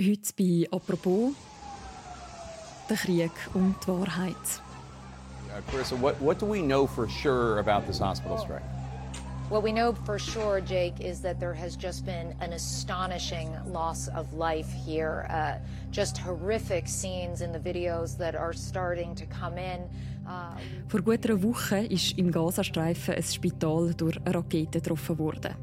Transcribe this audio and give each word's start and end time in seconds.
Heute 0.00 0.32
bei 0.38 0.64
«Apropos» 0.70 1.32
der 2.88 2.96
Krieg 2.96 3.32
um 3.52 3.74
die 3.82 3.88
Wahrheit. 3.88 4.36
Uh, 5.48 5.60
Carissa, 5.72 5.96
what, 6.00 6.14
what 6.20 6.38
do 6.38 6.46
we 6.46 6.62
know 6.62 6.86
for 6.86 7.08
sure 7.08 7.58
about 7.58 7.84
this 7.84 7.98
hospital 7.98 8.38
strike? 8.38 8.62
What 9.50 9.64
we 9.64 9.72
know 9.72 9.92
for 10.06 10.16
sure, 10.16 10.60
Jake, 10.60 11.00
is 11.00 11.20
that 11.22 11.40
there 11.40 11.52
has 11.52 11.74
just 11.74 12.06
been 12.06 12.32
an 12.40 12.52
astonishing 12.52 13.50
loss 13.72 14.06
of 14.14 14.32
life 14.34 14.68
here. 14.86 15.26
Uh, 15.30 15.58
just 15.90 16.16
horrific 16.16 16.86
scenes 16.86 17.40
in 17.40 17.50
the 17.50 17.58
videos 17.58 18.16
that 18.18 18.36
are 18.36 18.52
starting 18.52 19.16
to 19.16 19.26
come 19.26 19.58
in. 19.58 19.80
Uh, 20.24 20.54
Vor 20.86 21.02
gut 21.02 21.26
einer 21.26 21.42
Woche 21.42 21.78
ist 21.78 22.16
im 22.16 22.30
Gazastreifen 22.30 23.16
ein 23.16 23.22
Spital 23.24 23.94
durch 23.94 24.16
eine 24.24 24.36
Rakete 24.36 24.80
getroffen 24.80 25.18
worden. 25.18 25.56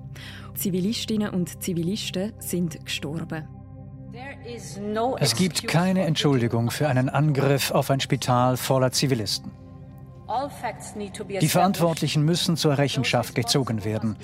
Zivilistinnen 0.56 1.30
und 1.30 1.64
Zivilisten 1.64 2.34
sind 2.40 2.84
gestorben. 2.84 3.65
Es 5.20 5.36
gibt 5.36 5.68
keine 5.68 6.04
Entschuldigung 6.06 6.72
für 6.72 6.88
einen 6.88 7.10
Angriff 7.10 7.72
auf 7.72 7.90
ein 7.90 8.00
Spital 8.00 8.58
voller 8.58 8.92
Zivilisten. 8.92 9.52
Die 11.42 11.50
Verantwortlichen 11.50 12.24
müssen 12.24 12.58
zur 12.58 12.78
Rechenschaft 12.78 13.36
gezogen 13.36 13.84
werden. 13.84 14.18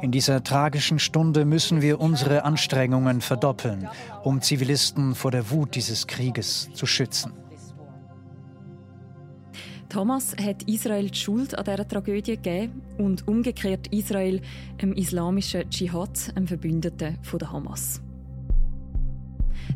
In 0.00 0.10
dieser 0.10 0.42
tragischen 0.42 0.98
Stunde 0.98 1.44
müssen 1.44 1.82
wir 1.82 2.00
unsere 2.00 2.44
Anstrengungen 2.44 3.20
verdoppeln, 3.20 3.88
um 4.22 4.40
Zivilisten 4.40 5.14
vor 5.14 5.30
der 5.30 5.50
Wut 5.50 5.74
dieses 5.74 6.06
Krieges 6.06 6.70
zu 6.72 6.86
schützen. 6.86 7.32
Thomas 9.88 10.34
hat 10.42 10.62
Israel 10.62 11.10
die 11.10 11.18
Schuld 11.18 11.56
an 11.56 11.64
dieser 11.64 11.86
Tragödie 11.86 12.36
gegeben 12.36 12.82
und 12.96 13.28
umgekehrt 13.28 13.88
Israel 13.88 14.40
im 14.78 14.94
islamischen 14.94 15.68
Dschihad, 15.68 16.32
einem 16.34 16.48
Verbündeten 16.48 17.18
von 17.22 17.38
der 17.38 17.52
Hamas. 17.52 18.00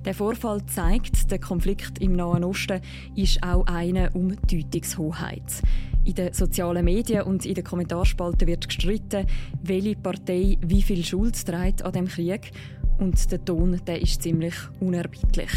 Der 0.05 0.15
Vorfall 0.15 0.65
zeigt, 0.67 1.31
der 1.31 1.39
Konflikt 1.39 1.99
im 1.99 2.15
Nahen 2.15 2.45
Osten 2.45 2.81
ist 3.15 3.43
auch 3.43 3.67
einer 3.67 4.15
um 4.15 4.35
Deutungshoheit. 4.51 5.63
In 6.05 6.15
den 6.15 6.33
sozialen 6.33 6.85
Medien 6.85 7.23
und 7.23 7.45
in 7.45 7.55
den 7.55 7.65
Kommentarspalten 7.65 8.47
wird 8.47 8.69
gestritten, 8.69 9.27
welche 9.63 9.97
Partei 9.97 10.57
wie 10.61 10.83
viel 10.83 11.05
Schuld 11.05 11.45
trägt 11.45 11.83
an 11.83 11.93
dem 11.93 12.07
Krieg. 12.07 12.53
Und 12.99 13.31
der 13.31 13.45
Ton 13.45 13.81
der 13.87 14.01
ist 14.01 14.23
ziemlich 14.23 14.55
unerbittlich. 14.81 15.51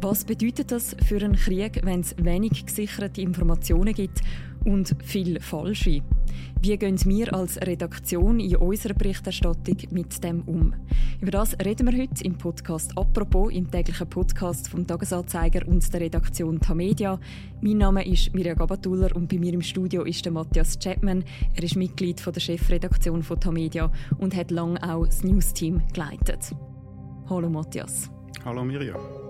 Was 0.00 0.24
bedeutet 0.24 0.70
das 0.70 0.96
für 1.06 1.16
einen 1.16 1.36
Krieg, 1.36 1.80
wenn 1.84 2.00
es 2.00 2.14
wenig 2.18 2.66
gesicherte 2.66 3.20
Informationen 3.20 3.94
gibt 3.94 4.20
und 4.64 4.96
viel 5.02 5.40
falsche? 5.40 6.02
Wie 6.60 6.76
gehen 6.78 6.98
wir 7.04 7.34
als 7.34 7.60
Redaktion 7.60 8.40
in 8.40 8.56
unserer 8.56 8.94
Berichterstattung 8.94 9.76
mit 9.90 10.24
dem 10.24 10.42
um? 10.42 10.74
Über 11.20 11.30
das 11.30 11.58
reden 11.58 11.86
wir 11.86 12.00
heute 12.00 12.24
im 12.24 12.38
Podcast 12.38 12.96
«Apropos», 12.96 13.52
im 13.52 13.70
täglichen 13.70 14.08
Podcast 14.08 14.68
vom 14.68 14.86
Tagesanzeiger 14.86 15.66
und 15.68 15.92
der 15.92 16.00
Redaktion 16.00 16.60
Tamedia. 16.60 17.20
Mein 17.60 17.78
Name 17.78 18.06
ist 18.06 18.34
Mirja 18.34 18.54
Gabatuller 18.54 19.14
und 19.14 19.28
bei 19.28 19.38
mir 19.38 19.52
im 19.52 19.62
Studio 19.62 20.04
ist 20.04 20.24
der 20.24 20.32
Matthias 20.32 20.78
Chapman. 20.78 21.24
Er 21.54 21.62
ist 21.62 21.76
Mitglied 21.76 22.24
der 22.24 22.40
Chefredaktion 22.40 23.22
von 23.22 23.38
Tamedia 23.38 23.92
und 24.18 24.34
hat 24.34 24.50
lange 24.50 24.82
auch 24.82 25.04
das 25.06 25.22
News-Team 25.22 25.82
geleitet. 25.92 26.54
Hallo 27.28 27.50
Matthias. 27.50 28.10
Hallo 28.44 28.64
Mirja. 28.64 29.23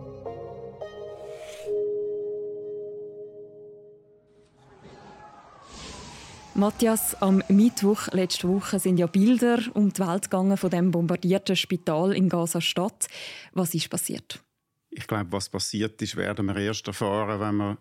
Matthias, 6.57 7.21
am 7.21 7.43
Mittwoch 7.49 8.07
letzte 8.13 8.49
Woche 8.49 8.79
sind 8.79 8.99
ja 8.99 9.09
Bilder 9.09 9.59
um 9.75 9.93
die 9.93 10.01
Welt 10.01 10.25
gegangen 10.31 10.57
von 10.57 10.71
dem 10.71 10.93
bombardierten 10.93 11.57
Spital 11.57 12.15
in 12.15 12.29
Gaza-Stadt. 12.29 13.09
Was 13.53 13.75
ist 13.75 13.91
passiert? 13.91 14.41
Ich 14.91 15.09
glaube, 15.09 15.33
was 15.33 15.49
passiert 15.49 16.01
ist, 16.01 16.15
werden 16.15 16.47
wir 16.47 16.57
erst 16.57 16.87
erfahren, 16.87 17.41
wenn 17.41 17.57
wir 17.57 17.79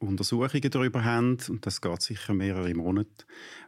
Untersuchungen 0.00 0.68
darüber 0.68 1.04
haben. 1.04 1.38
Und 1.48 1.64
das 1.64 1.80
geht 1.80 2.02
sicher 2.02 2.34
mehrere 2.34 2.74
Monate, 2.74 3.24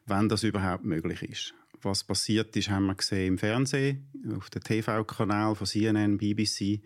wenn 0.07 0.29
das 0.29 0.43
überhaupt 0.43 0.85
möglich 0.85 1.23
ist. 1.23 1.55
Was 1.83 2.03
passiert 2.03 2.57
ist, 2.57 2.71
haben 2.71 2.87
wir 2.87 2.97
gesehen 2.97 3.35
im 3.35 3.39
Fernsehen, 3.39 4.11
auf 4.37 4.51
dem 4.51 4.65
TV-Kanal 4.65 5.55
von 5.55 5.67
CNN, 5.67 6.19
BBC. 6.19 6.83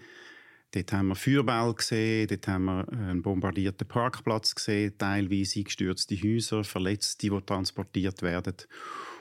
Dort 0.74 0.92
haben 0.92 1.08
wir 1.08 1.14
Feuerball 1.14 1.72
gesehen, 1.72 2.26
dort 2.26 2.48
haben 2.48 2.64
wir 2.64 2.88
einen 2.88 3.22
bombardierten 3.22 3.86
Parkplatz 3.86 4.56
gesehen, 4.56 4.94
teilweise 4.98 5.62
gestürzte 5.62 6.16
Häuser, 6.16 6.64
Verletzte, 6.64 7.30
die 7.30 7.40
transportiert 7.46 8.22
werden. 8.22 8.56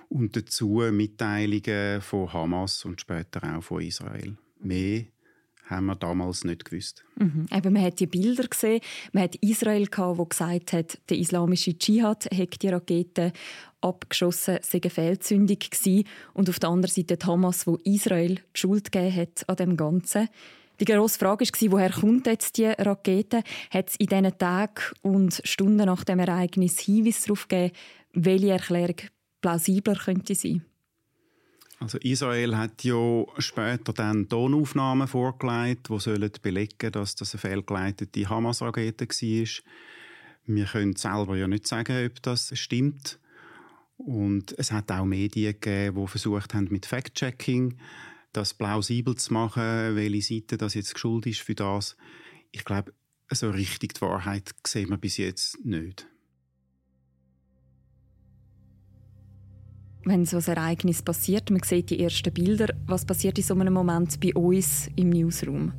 Und 0.09 0.35
dazu 0.35 0.81
Mitteilungen 0.91 2.01
von 2.01 2.33
Hamas 2.33 2.85
und 2.85 3.01
später 3.01 3.43
auch 3.43 3.61
von 3.61 3.83
Israel. 3.83 4.35
Mehr 4.59 5.05
haben 5.65 5.85
wir 5.85 5.95
damals 5.95 6.43
nicht 6.43 6.65
gewusst. 6.65 7.05
Mhm. 7.17 7.45
Eben, 7.51 7.73
man 7.73 7.83
hat 7.83 7.99
die 7.99 8.07
Bilder 8.07 8.47
gesehen, 8.47 8.81
man 9.11 9.23
hat 9.23 9.35
Israel 9.35 9.85
gehabt, 9.87 10.17
wo 10.17 10.25
gesagt 10.25 10.73
hat, 10.73 10.99
der 11.09 11.17
islamische 11.17 11.77
Dschihad 11.77 12.27
hätte 12.31 12.59
die 12.59 12.69
Raketen 12.69 13.31
abgeschossen, 13.81 14.59
sei 14.61 14.79
eine 14.81 14.89
Fehlzündung 14.89 15.59
gewesen. 15.59 16.05
und 16.33 16.49
auf 16.49 16.59
der 16.59 16.69
anderen 16.69 16.93
Seite 16.93 17.17
die 17.17 17.25
Hamas, 17.25 17.67
wo 17.67 17.75
Israel 17.83 18.35
die 18.35 18.59
Schuld 18.59 18.91
gegeben 18.91 19.15
hat 19.15 19.47
an 19.47 19.55
dem 19.55 19.77
Ganzen. 19.77 20.29
Die 20.79 20.85
grosse 20.85 21.19
Frage 21.19 21.45
war, 21.45 21.72
woher 21.72 21.91
kommt 21.91 22.28
jetzt 22.28 22.57
die 22.57 22.66
Rakete? 22.66 23.44
Hat 23.69 23.89
es 23.89 23.95
in 23.97 24.07
diesen 24.07 24.38
Tagen 24.38 24.81
und 25.01 25.41
Stunden 25.44 25.85
nach 25.85 26.03
dem 26.03 26.19
Ereignis 26.19 26.79
Hinweise 26.79 27.23
darauf 27.28 27.47
gegeben, 27.47 27.75
welche 28.13 28.51
Erklärung 28.51 28.95
plausibler 29.41 29.95
könnte 29.95 30.35
sein? 30.35 30.66
Also 31.79 31.97
Israel 32.00 32.56
hat 32.57 32.83
ja 32.83 33.25
später 33.39 33.91
dann 33.91 34.29
Tonaufnahmen 34.29 35.07
vorgelegt, 35.07 35.89
die 35.89 36.00
sollen 36.00 36.31
belegen, 36.41 36.91
dass 36.91 37.16
das 37.16 37.33
eine 37.33 37.41
fehlgeleitete 37.41 38.29
Hamas-Rakete 38.29 39.06
war. 39.06 39.47
Wir 40.45 40.66
können 40.66 40.95
selber 40.95 41.35
ja 41.35 41.47
nicht 41.47 41.67
sagen, 41.67 42.06
ob 42.06 42.22
das 42.22 42.57
stimmt. 42.57 43.19
Und 43.97 44.57
es 44.57 44.72
hat 44.72 44.91
auch 44.91 45.06
Medien 45.06 45.53
gegeben, 45.59 46.01
die 46.01 46.07
versucht 46.07 46.53
haben 46.53 46.67
mit 46.69 46.85
Fact-Checking 46.85 47.78
das 48.33 48.53
plausibel 48.53 49.16
zu 49.16 49.33
machen, 49.33 49.95
welche 49.95 50.21
Seite 50.21 50.57
das 50.57 50.73
jetzt 50.73 50.97
schuld 50.97 51.25
ist 51.25 51.41
für 51.41 51.55
das. 51.55 51.95
Ich 52.51 52.66
glaube, 52.66 52.94
so 53.31 53.49
richtig 53.49 53.94
die 53.94 54.01
Wahrheit 54.01 54.51
sehen 54.66 54.89
wir 54.89 54.97
bis 54.97 55.17
jetzt 55.17 55.63
nicht. 55.66 56.07
Wenn 60.05 60.25
so 60.25 60.38
ein 60.38 60.44
Ereignis 60.44 61.01
passiert, 61.01 61.49
man 61.49 61.63
sieht 61.63 61.89
die 61.89 61.99
ersten 62.01 62.33
Bilder, 62.33 62.67
was 62.88 63.05
passiert 63.05 63.38
in 63.38 63.44
so 63.44 63.53
einem 63.53 63.73
Moment 63.73 64.19
bei 64.19 64.33
uns 64.33 64.89
im 64.97 65.11
Newsroom? 65.11 65.71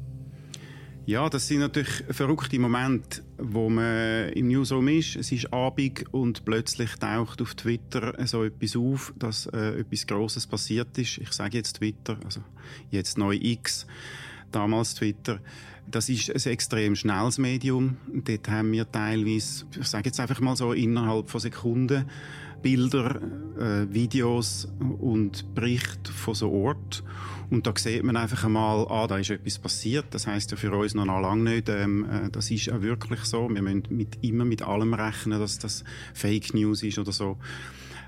Ja, 1.06 1.28
das 1.28 1.48
sind 1.48 1.60
natürlich 1.60 2.02
verrückte 2.08 2.58
Momente, 2.58 3.22
wo 3.36 3.68
man 3.68 4.30
im 4.30 4.48
Newsroom 4.48 4.88
ist. 4.88 5.16
Es 5.16 5.30
ist 5.32 5.52
Abend 5.52 6.02
und 6.14 6.46
plötzlich 6.46 6.94
taucht 6.94 7.42
auf 7.42 7.54
Twitter 7.54 8.14
so 8.26 8.42
etwas 8.42 8.74
auf, 8.74 9.12
dass 9.18 9.44
äh, 9.48 9.80
etwas 9.80 10.06
Grosses 10.06 10.46
passiert 10.46 10.96
ist. 10.96 11.18
Ich 11.18 11.30
sage 11.32 11.58
jetzt 11.58 11.74
Twitter, 11.76 12.16
also 12.24 12.40
jetzt 12.90 13.18
neu 13.18 13.38
X, 13.38 13.86
damals 14.50 14.94
Twitter. 14.94 15.40
Das 15.86 16.08
ist 16.08 16.30
ein 16.30 16.52
extrem 16.52 16.96
schnelles 16.96 17.36
Medium. 17.36 17.98
Dort 18.10 18.48
haben 18.48 18.72
wir 18.72 18.90
teilweise, 18.90 19.66
ich 19.78 19.86
sage 19.86 20.06
jetzt 20.06 20.20
einfach 20.20 20.40
mal 20.40 20.56
so 20.56 20.72
innerhalb 20.72 21.28
von 21.28 21.38
Sekunden, 21.38 22.06
Bilder, 22.62 23.20
äh, 23.58 23.92
Videos 23.92 24.68
und 24.98 25.54
Berichte 25.54 26.10
von 26.10 26.34
so 26.34 26.50
Ort. 26.50 27.04
Und 27.54 27.68
da 27.68 27.72
sieht 27.76 28.02
man 28.02 28.16
einfach 28.16 28.42
einmal, 28.42 28.84
ah, 28.88 29.06
da 29.06 29.16
ist 29.16 29.30
etwas 29.30 29.60
passiert. 29.60 30.06
Das 30.10 30.26
heißt 30.26 30.50
ja 30.50 30.56
für 30.56 30.72
uns 30.72 30.92
noch 30.94 31.06
lange 31.06 31.54
nicht, 31.54 31.68
ähm, 31.68 32.04
äh, 32.04 32.28
das 32.28 32.50
ist 32.50 32.68
auch 32.72 32.82
wirklich 32.82 33.20
so. 33.20 33.48
Wir 33.48 33.62
müssen 33.62 33.84
mit, 33.90 34.18
immer 34.24 34.44
mit 34.44 34.62
allem 34.62 34.92
rechnen, 34.92 35.38
dass 35.38 35.60
das 35.60 35.84
Fake 36.14 36.52
News 36.52 36.82
ist 36.82 36.98
oder 36.98 37.12
so. 37.12 37.38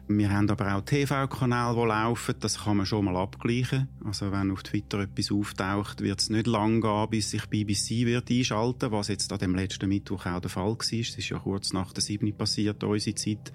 Wir 0.09 0.33
haben 0.33 0.51
aber 0.51 0.75
auch 0.75 0.81
TV-Kanäle, 0.81 1.77
die 1.81 1.87
laufen. 1.87 2.35
Das 2.41 2.65
kann 2.65 2.79
man 2.79 2.87
schon 2.87 3.05
mal 3.05 3.15
abgleichen. 3.17 3.87
Also 4.05 4.33
wenn 4.33 4.51
auf 4.51 4.65
Twitter 4.65 4.99
etwas 4.99 5.31
auftaucht, 5.31 6.01
wird 6.01 6.21
es 6.21 6.29
nicht 6.29 6.49
lang 6.49 6.81
gehen, 6.81 7.11
bis 7.11 7.31
sich 7.31 7.47
BBC 7.47 8.05
wird 8.05 8.29
einschalten, 8.29 8.91
was 8.91 9.07
jetzt 9.07 9.33
an 9.33 9.39
dem 9.39 9.55
letzten 9.55 9.89
Mittwoch 9.89 10.27
auch 10.27 10.41
der 10.41 10.51
Fall 10.51 10.71
war. 10.71 10.77
Das 10.77 10.91
ist 10.91 11.29
ja 11.29 11.39
kurz 11.39 11.73
nach 11.73 11.93
der 11.93 12.03
7. 12.03 12.37
passiert, 12.37 12.83
unsere 12.83 13.15
Zeit. 13.15 13.53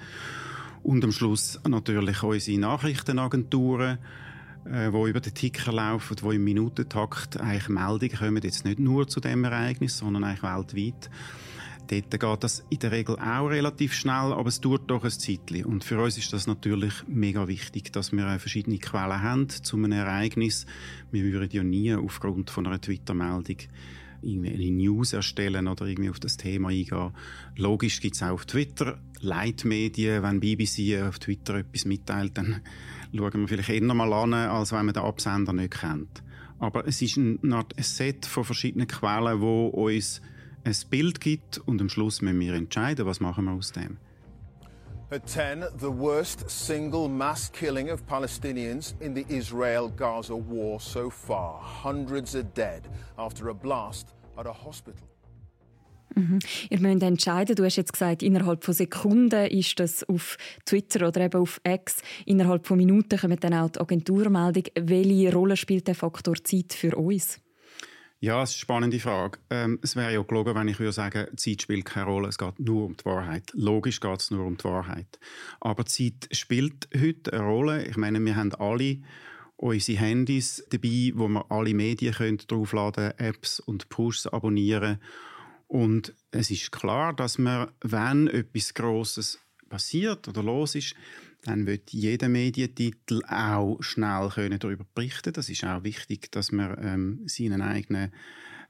Und 0.84 1.04
am 1.04 1.12
Schluss 1.12 1.60
natürlich 1.68 2.24
unsere 2.24 2.60
Nachrichtenagenturen, 2.60 3.98
äh, 4.66 4.92
wo 4.92 5.08
über 5.08 5.20
den 5.20 5.34
Ticker 5.34 5.72
laufen, 5.72 6.18
wo 6.22 6.32
im 6.32 6.44
Minutentakt 6.44 7.40
eigentlich 7.40 7.70
Meldungen 7.70 8.18
kommen, 8.18 8.44
jetzt 8.44 8.66
nicht 8.66 8.80
nur 8.80 9.08
zu 9.08 9.20
dem 9.20 9.44
Ereignis, 9.44 9.98
sondern 9.98 10.24
eigentlich 10.24 10.44
weltweit. 10.44 11.10
Dort 11.92 12.12
geht 12.12 12.44
das 12.44 12.64
in 12.70 12.80
der 12.80 12.92
Regel 12.92 13.18
auch 13.20 13.48
relativ 13.48 13.94
schnell, 13.94 14.32
aber 14.32 14.48
es 14.48 14.62
dauert 14.62 14.90
doch 14.90 15.04
ein 15.04 15.12
Zeitchen. 15.12 15.66
Und 15.66 15.84
für 15.84 16.02
uns 16.02 16.18
ist 16.18 16.32
das 16.32 16.48
natürlich 16.48 16.94
mega 17.06 17.50
wichtig, 17.50 17.92
dass 17.92 18.14
wir 18.14 18.40
verschiedene 18.40 18.78
Quellen 18.78 19.22
haben 19.22 19.50
zu 19.50 19.76
einem 19.76 19.92
Ereignis. 19.92 20.66
Wir 21.12 21.24
würden 21.24 21.50
ja 21.52 21.64
nie 21.64 21.94
aufgrund 21.94 22.50
von 22.50 22.66
einer 22.66 22.80
Twitter-Meldung 22.80 23.58
irgendwie 24.22 24.54
eine 24.54 24.72
News 24.72 25.14
erstellen 25.14 25.68
oder 25.68 25.86
irgendwie 25.86 26.10
auf 26.10 26.20
das 26.20 26.38
Thema 26.38 26.70
eingehen. 26.70 27.12
Logisch 27.56 28.02
gibt 28.02 28.16
es 28.16 28.24
auch 28.24 28.32
auf 28.32 28.46
Twitter 28.46 29.00
Leitmedien. 29.20 30.24
Wenn 30.24 30.40
BBC 30.40 31.02
auf 31.04 31.20
Twitter 31.20 31.56
etwas 31.56 31.86
mitteilt, 31.86 32.38
dann 32.38 32.62
schauen 33.16 33.42
wir 33.42 33.48
vielleicht 33.48 33.70
eher 33.70 33.94
mal 33.94 34.14
an, 34.14 34.34
als 34.34 34.72
wenn 34.72 34.86
man 34.86 34.94
den 34.94 35.04
Absender 35.04 35.54
nicht 35.54 35.80
kennt. 35.80 36.24
Aber 36.60 36.88
es 36.88 37.02
ist 37.02 37.18
ein, 37.18 37.40
ein 37.44 37.66
Set 37.80 38.26
von 38.26 38.44
verschiedenen 38.44 38.88
Quellen, 38.88 39.42
wo 39.42 39.68
uns 39.68 40.22
ein 40.64 40.76
Bild 40.90 41.20
gibt 41.20 41.58
und 41.58 41.82
am 41.82 41.90
Schluss 41.90 42.22
müssen 42.22 42.40
wir 42.40 42.54
entscheiden, 42.54 43.06
was 43.06 43.20
machen 43.20 43.46
wir 43.46 43.54
aus 43.54 43.72
dem. 43.72 43.98
At 45.14 45.28
10, 45.28 45.66
the 45.78 45.92
worst 45.92 46.50
single 46.50 47.10
mass 47.10 47.50
killing 47.50 47.90
of 47.90 48.08
Palestinians 48.08 48.94
in 49.02 49.14
the 49.14 49.26
Israel-Gaza 49.28 50.34
war 50.34 50.80
so 50.80 51.10
far. 51.10 51.60
Hundreds 51.84 52.34
are 52.34 52.44
dead 52.44 52.88
after 53.18 53.50
a 53.50 53.54
blast 53.54 54.14
at 54.38 54.46
a 54.46 54.54
hospital. 54.54 55.06
Mhm. 56.16 56.40
Ihr 56.70 56.80
müsst 56.80 57.04
entscheiden. 57.04 57.58
Du 57.58 57.66
hast 57.66 57.76
jetzt 57.76 57.92
gesagt, 57.92 58.24
innerhalb 58.24 58.64
von 58.64 58.74
Sekunden 58.74 59.48
ist 59.48 59.82
das 59.82 60.06
auf 60.06 60.38
Twitter 60.66 61.06
oder 61.06 61.20
eben 61.20 61.42
auf 61.42 61.60
X. 61.66 61.98
Innerhalb 62.26 62.66
von 62.66 62.78
Minuten 62.78 63.20
kommt 63.20 63.44
dann 63.44 63.54
auch 63.54 63.70
die 63.70 63.82
Agenturmeldung. 63.82 64.64
Welche 64.80 65.34
Rolle 65.34 65.58
spielt 65.58 65.90
der 65.90 65.96
Faktor 65.96 66.36
Zeit 66.42 66.72
für 66.72 66.96
uns? 66.96 67.42
Ja, 68.24 68.44
es 68.44 68.52
ist 68.52 68.58
eine 68.58 68.62
spannende 68.62 69.00
Frage. 69.00 69.40
Ähm, 69.50 69.80
es 69.82 69.96
wäre 69.96 70.14
ja 70.14 70.22
gelogen, 70.22 70.54
wenn 70.54 70.68
ich 70.68 70.80
würde 70.80 70.92
sagen, 70.92 71.26
Zeit 71.38 71.64
spielt 71.64 71.86
keine 71.86 72.06
Rolle, 72.06 72.28
es 72.28 72.38
geht 72.38 72.60
nur 72.60 72.86
um 72.86 72.96
die 72.96 73.04
Wahrheit. 73.04 73.52
Logisch 73.54 74.00
geht 74.00 74.20
es 74.20 74.30
nur 74.30 74.46
um 74.46 74.58
die 74.58 74.64
Wahrheit. 74.64 75.20
Aber 75.60 75.88
Zeit 75.88 76.30
spielt 76.32 76.88
heute 76.96 77.34
eine 77.34 77.44
Rolle. 77.44 77.88
Ich 77.88 77.98
meine, 77.98 78.24
wir 78.24 78.36
haben 78.36 78.54
alle 78.54 79.00
unsere 79.58 79.98
Handys 80.00 80.64
dabei, 80.70 81.14
wo 81.16 81.28
wir 81.30 81.50
alle 81.50 81.74
Medien 81.74 82.14
können 82.14 82.38
draufladen 82.38 83.12
Apps 83.18 83.60
und 83.60 83.90
Pushs 83.90 84.28
abonnieren 84.28 85.00
und 85.72 86.14
es 86.32 86.52
ist 86.52 86.72
klar, 86.72 87.14
dass 87.14 87.38
man, 87.38 87.72
wenn 87.80 88.28
etwas 88.28 88.74
Grosses 88.74 89.40
passiert 89.70 90.28
oder 90.28 90.44
los 90.44 90.76
ist, 90.76 90.96
dann 91.44 91.66
wird 91.66 91.92
jeder 91.92 92.30
Medientitel 92.30 93.22
auch 93.28 93.82
schnell 93.82 94.30
können 94.30 94.60
darüber 94.60 94.86
berichten. 94.94 95.34
Das 95.34 95.50
ist 95.50 95.64
auch 95.64 95.84
wichtig, 95.84 96.32
dass 96.32 96.52
man 96.52 96.78
ähm, 96.82 97.22
seinen 97.26 97.62
eigenen 97.62 98.12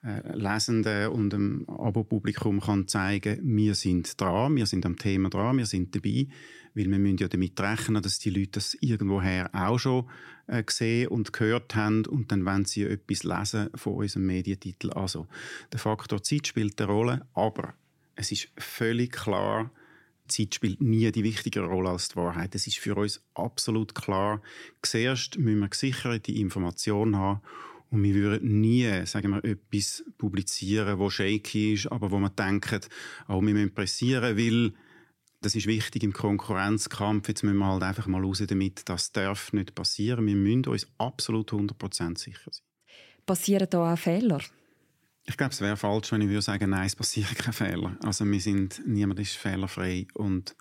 äh, 0.03 0.35
Lesenden 0.35 1.09
und 1.09 1.31
dem 1.31 1.69
Abo-Publikum 1.69 2.61
kann 2.61 2.87
zeigen, 2.87 3.39
wir 3.43 3.75
sind 3.75 4.19
dran, 4.19 4.55
wir 4.55 4.65
sind 4.65 4.85
am 4.85 4.97
Thema 4.97 5.29
dran, 5.29 5.57
wir 5.57 5.65
sind 5.65 5.95
dabei, 5.95 6.27
weil 6.73 6.89
wir 6.89 6.97
müssen 6.97 7.17
ja 7.17 7.27
damit 7.27 7.59
rechnen, 7.59 8.01
dass 8.01 8.19
die 8.19 8.29
Leute 8.29 8.51
das 8.53 8.75
irgendwoher 8.79 9.49
auch 9.53 9.77
schon 9.77 10.09
äh, 10.47 10.63
gesehen 10.63 11.09
und 11.09 11.33
gehört 11.33 11.75
haben 11.75 12.05
und 12.05 12.31
dann 12.31 12.45
wenn 12.45 12.65
sie 12.65 12.83
etwas 12.83 13.23
lesen 13.23 13.69
von 13.75 13.93
unserem 13.93 14.25
Medientitel. 14.25 14.91
Also 14.91 15.27
der 15.71 15.79
Faktor 15.79 16.23
Zeit 16.23 16.47
spielt 16.47 16.81
eine 16.81 16.91
Rolle, 16.91 17.27
aber 17.33 17.75
es 18.15 18.31
ist 18.31 18.49
völlig 18.57 19.11
klar, 19.11 19.71
Zeit 20.31 20.55
spielt 20.55 20.81
nie 20.81 21.11
die 21.11 21.23
wichtigere 21.23 21.65
Rolle 21.65 21.89
als 21.89 22.09
die 22.09 22.15
Wahrheit. 22.15 22.55
Es 22.55 22.67
ist 22.67 22.79
für 22.79 22.95
uns 22.95 23.21
absolut 23.35 23.93
klar. 23.95 24.41
Zuerst 24.81 25.37
müssen 25.37 25.59
wir 25.59 25.69
gesicherte 25.69 26.31
Informationen 26.31 27.15
haben 27.17 27.41
und 27.91 28.03
wir 28.03 28.15
würden 28.15 28.61
nie, 28.61 29.05
sagen 29.05 29.31
wir, 29.31 29.43
etwas 29.43 30.03
publizieren, 30.17 30.97
wo 30.97 31.09
shaky 31.09 31.73
ist, 31.73 31.87
aber 31.87 32.09
wo 32.09 32.19
man 32.19 32.35
denkt, 32.35 32.89
oh, 33.27 33.41
wir 33.41 33.53
müssen 33.53 33.73
pressieren, 33.73 34.37
weil 34.37 34.73
das 35.41 35.55
ist 35.55 35.67
wichtig 35.67 36.03
im 36.03 36.13
Konkurrenzkampf. 36.13 37.27
Jetzt 37.27 37.43
müssen 37.43 37.57
wir 37.57 37.65
halt 37.65 37.83
einfach 37.83 38.07
mal 38.07 38.23
raus 38.23 38.43
damit, 38.47 38.87
das 38.87 39.11
darf 39.11 39.51
nicht 39.53 39.75
passieren. 39.75 40.25
Wir 40.25 40.35
müssen 40.35 40.67
uns 40.67 40.87
absolut 40.97 41.51
100% 41.51 42.17
sicher 42.17 42.51
sein. 42.51 42.63
Passieren 43.25 43.67
da 43.69 43.93
auch 43.93 43.97
Fehler? 43.97 44.39
Ich 45.31 45.37
glaube, 45.37 45.53
es 45.53 45.61
wäre 45.61 45.77
falsch, 45.77 46.11
wenn 46.11 46.19
ich 46.19 46.27
würde 46.27 46.41
sagen, 46.41 46.71
nein, 46.71 46.87
es 46.87 46.95
passieren 46.97 47.33
keine 47.37 47.53
Fehler. 47.53 47.95
Also 48.03 48.25
wir 48.25 48.39
sind, 48.41 48.81
niemand 48.85 49.17
ist 49.21 49.37
fehlerfrei 49.37 50.05
und 50.13 50.57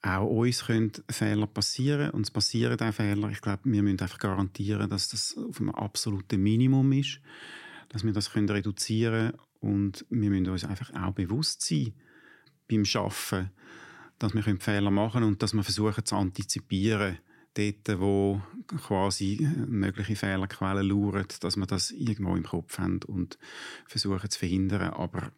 auch 0.00 0.26
uns 0.26 0.64
können 0.64 0.90
Fehler 1.10 1.46
passieren 1.46 2.12
und 2.12 2.22
es 2.22 2.30
passieren 2.30 2.80
auch 2.80 2.94
Fehler. 2.94 3.28
Ich 3.28 3.42
glaube, 3.42 3.60
wir 3.64 3.82
müssen 3.82 4.00
einfach 4.00 4.18
garantieren, 4.18 4.88
dass 4.88 5.10
das 5.10 5.36
auf 5.36 5.60
einem 5.60 5.68
absoluten 5.68 6.42
Minimum 6.42 6.92
ist, 6.92 7.20
dass 7.90 8.04
wir 8.04 8.14
das 8.14 8.32
können 8.32 8.48
reduzieren 8.48 9.34
und 9.60 10.06
wir 10.08 10.30
müssen 10.30 10.48
uns 10.48 10.64
einfach 10.64 10.90
auch 10.94 11.12
bewusst 11.12 11.60
sein, 11.60 11.92
beim 12.70 12.84
Arbeiten, 12.94 13.50
dass 14.18 14.32
wir 14.32 14.60
Fehler 14.60 14.90
machen 14.90 15.12
können 15.12 15.26
und 15.26 15.42
dass 15.42 15.52
wir 15.52 15.62
versuchen 15.62 16.06
zu 16.06 16.16
antizipieren, 16.16 17.18
dort, 17.54 18.00
wo 18.00 18.40
quasi 18.86 19.48
mögliche 19.66 20.16
Fehlerquellen 20.16 20.88
lauern, 20.88 21.26
dass 21.40 21.56
wir 21.56 21.66
das 21.66 21.90
irgendwo 21.90 22.36
im 22.36 22.44
Kopf 22.44 22.78
haben 22.78 23.00
und 23.06 23.38
versuchen 23.86 24.30
zu 24.30 24.38
verhindern. 24.38 24.90
Aber 24.90 25.32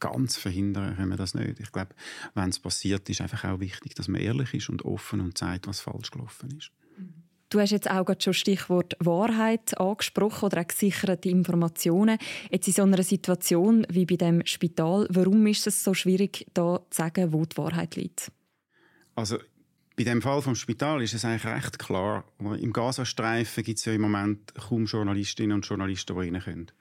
ganz 0.00 0.36
verhindern 0.36 0.96
können 0.96 1.10
wir 1.10 1.16
das 1.16 1.34
nicht. 1.34 1.60
Ich 1.60 1.72
glaube, 1.72 1.94
wenn 2.34 2.48
es 2.48 2.58
passiert, 2.58 3.08
ist 3.08 3.20
einfach 3.20 3.44
auch 3.44 3.60
wichtig, 3.60 3.94
dass 3.94 4.08
man 4.08 4.20
ehrlich 4.20 4.54
ist 4.54 4.68
und 4.68 4.84
offen 4.84 5.20
und 5.20 5.36
sagt, 5.36 5.66
was 5.66 5.80
falsch 5.80 6.10
gelaufen 6.10 6.50
ist. 6.56 6.72
Du 7.50 7.58
hast 7.58 7.72
jetzt 7.72 7.90
auch 7.90 8.04
gerade 8.04 8.22
schon 8.22 8.32
Stichwort 8.32 8.94
Wahrheit 9.00 9.76
angesprochen 9.78 10.46
oder 10.46 10.60
auch 10.60 10.68
gesicherte 10.68 11.28
Informationen. 11.28 12.16
Jetzt 12.48 12.68
in 12.68 12.74
so 12.74 12.82
einer 12.82 13.02
Situation 13.02 13.84
wie 13.90 14.06
bei 14.06 14.14
dem 14.14 14.46
Spital, 14.46 15.08
warum 15.10 15.44
ist 15.48 15.66
es 15.66 15.82
so 15.82 15.92
schwierig, 15.92 16.46
da 16.54 16.80
zu 16.90 16.96
sagen, 16.96 17.32
wo 17.32 17.44
die 17.44 17.56
Wahrheit 17.56 17.96
liegt? 17.96 18.30
Also 19.16 19.38
bei 20.00 20.04
dem 20.04 20.22
Fall 20.22 20.40
vom 20.40 20.54
Spital 20.54 21.02
ist 21.02 21.12
es 21.12 21.26
eigentlich 21.26 21.44
recht 21.44 21.78
klar. 21.78 22.24
Im 22.38 22.72
Gazastreifen 22.72 23.62
gibt 23.62 23.80
es 23.80 23.84
ja 23.84 23.92
im 23.92 24.00
Moment 24.00 24.54
kaum 24.54 24.86
Journalistinnen 24.86 25.56
und 25.56 25.66
Journalisten, 25.66 26.18
die 26.18 26.30
rein 26.30 26.40
können. 26.40 26.72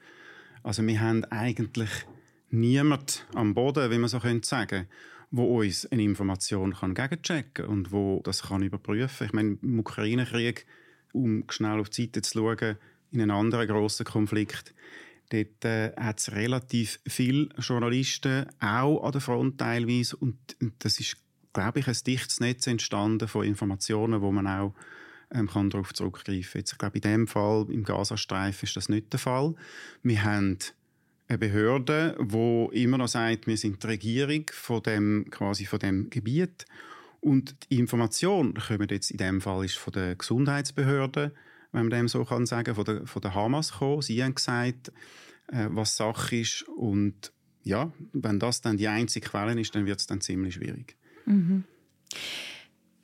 Also 0.64 0.88
wir 0.88 1.02
haben 1.02 1.26
eigentlich 1.26 1.90
niemand 2.50 3.26
am 3.36 3.54
Boden, 3.54 3.92
wie 3.92 3.98
man 3.98 4.08
so 4.08 4.22
könnte 4.22 4.88
wo 5.32 5.60
uns 5.60 5.86
eine 5.88 6.02
Information 6.02 6.74
kann 6.74 6.94
gegenchecken 6.94 7.66
und 7.66 7.92
wo 7.92 8.22
das 8.24 8.44
kann 8.44 8.64
überprüfen. 8.64 9.28
Ich 9.28 9.34
meine, 9.34 9.58
im 9.62 9.80
Ukraine-Krieg, 9.80 10.66
um 11.12 11.44
schnell 11.50 11.82
auf 11.82 11.90
die 11.90 12.04
Seite 12.04 12.22
zu 12.22 12.40
schauen, 12.40 12.78
in 13.12 13.20
einen 13.20 13.32
anderen 13.32 13.68
grossen 13.68 14.06
Konflikt, 14.06 14.74
dort 15.30 15.66
äh, 15.66 15.92
hat 15.98 16.22
es 16.22 16.32
relativ 16.32 17.02
viele 17.06 17.50
Journalisten, 17.58 18.46
auch 18.62 19.04
an 19.04 19.12
der 19.12 19.20
Front 19.20 19.58
teilweise, 19.58 20.16
und 20.16 20.38
das 20.80 21.02
ist, 21.02 21.18
glaube 21.54 21.80
ich, 21.80 21.88
ein 21.88 21.98
dichtes 22.06 22.40
Netz 22.40 22.68
entstanden 22.68 23.28
von 23.28 23.46
Informationen, 23.46 24.22
wo 24.22 24.32
man 24.32 24.48
auch 24.48 24.74
ähm, 25.32 25.48
kann 25.48 25.70
darauf 25.70 25.94
zurückgreifen 25.94 26.64
kann. 26.64 26.64
Ich 26.66 26.78
glaube, 26.78 26.98
in 26.98 27.02
dem 27.02 27.28
Fall, 27.28 27.68
im 27.70 27.84
Gazastreifen, 27.84 28.66
ist 28.66 28.76
das 28.76 28.90
nicht 28.90 29.12
der 29.14 29.20
Fall. 29.20 29.56
Wir 30.04 30.24
haben 30.24 30.58
eine 31.28 31.38
Behörde, 31.38 32.16
wo 32.20 32.70
immer 32.74 32.98
noch 32.98 33.08
sagt, 33.08 33.46
wir 33.46 33.58
sind 33.58 33.84
die 33.84 33.88
Regierung 33.88 34.46
von 34.52 34.82
dem, 34.82 35.28
quasi 35.30 35.66
von 35.66 35.80
dem 35.80 36.10
Gebiet. 36.10 36.66
Und 37.22 37.56
die 37.70 37.78
Information 37.78 38.56
kommt 38.56 38.92
jetzt 38.92 39.12
in 39.12 39.18
dem 39.18 39.42
Fall 39.42 39.66
ist 39.66 39.78
von 39.78 39.94
der 39.94 40.16
Gesundheitsbehörde, 40.16 41.34
wenn 41.72 41.82
man 41.82 41.90
dem 41.92 42.08
so 42.08 42.26
kann 42.26 42.46
sagen, 42.46 42.74
von 42.74 42.86
der, 42.86 43.06
von 43.06 43.22
der 43.22 43.36
Hamas 43.36 43.74
gekommen. 43.74 44.02
Sie 44.02 44.24
haben 44.24 44.36
gesagt, 44.36 44.92
äh, 45.48 45.68
was 45.70 45.98
Sache 45.98 46.38
ist. 46.38 46.64
Und 46.64 47.32
ja, 47.64 47.92
wenn 48.14 48.40
das 48.40 48.62
dann 48.62 48.78
die 48.78 48.88
einzige 48.88 49.28
Quelle 49.28 49.60
ist, 49.60 49.76
dann 49.76 49.86
wird 49.86 50.00
es 50.00 50.08
dann 50.08 50.22
ziemlich 50.22 50.56
schwierig. 50.56 50.96
Mhm. 51.30 51.64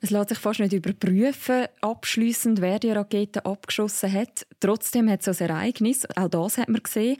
Es 0.00 0.10
lässt 0.10 0.28
sich 0.28 0.38
fast 0.38 0.60
nicht 0.60 0.72
überprüfen, 0.72 1.66
abschließend, 1.80 2.60
wer 2.60 2.78
die 2.78 2.90
Rakete 2.90 3.44
abgeschossen 3.46 4.12
hat. 4.12 4.46
Trotzdem 4.60 5.08
hat 5.10 5.26
es 5.26 5.40
ein 5.40 5.48
Ereignis, 5.48 6.04
auch 6.16 6.28
das 6.28 6.58
hat 6.58 6.68
man 6.68 6.82
gesehen, 6.82 7.16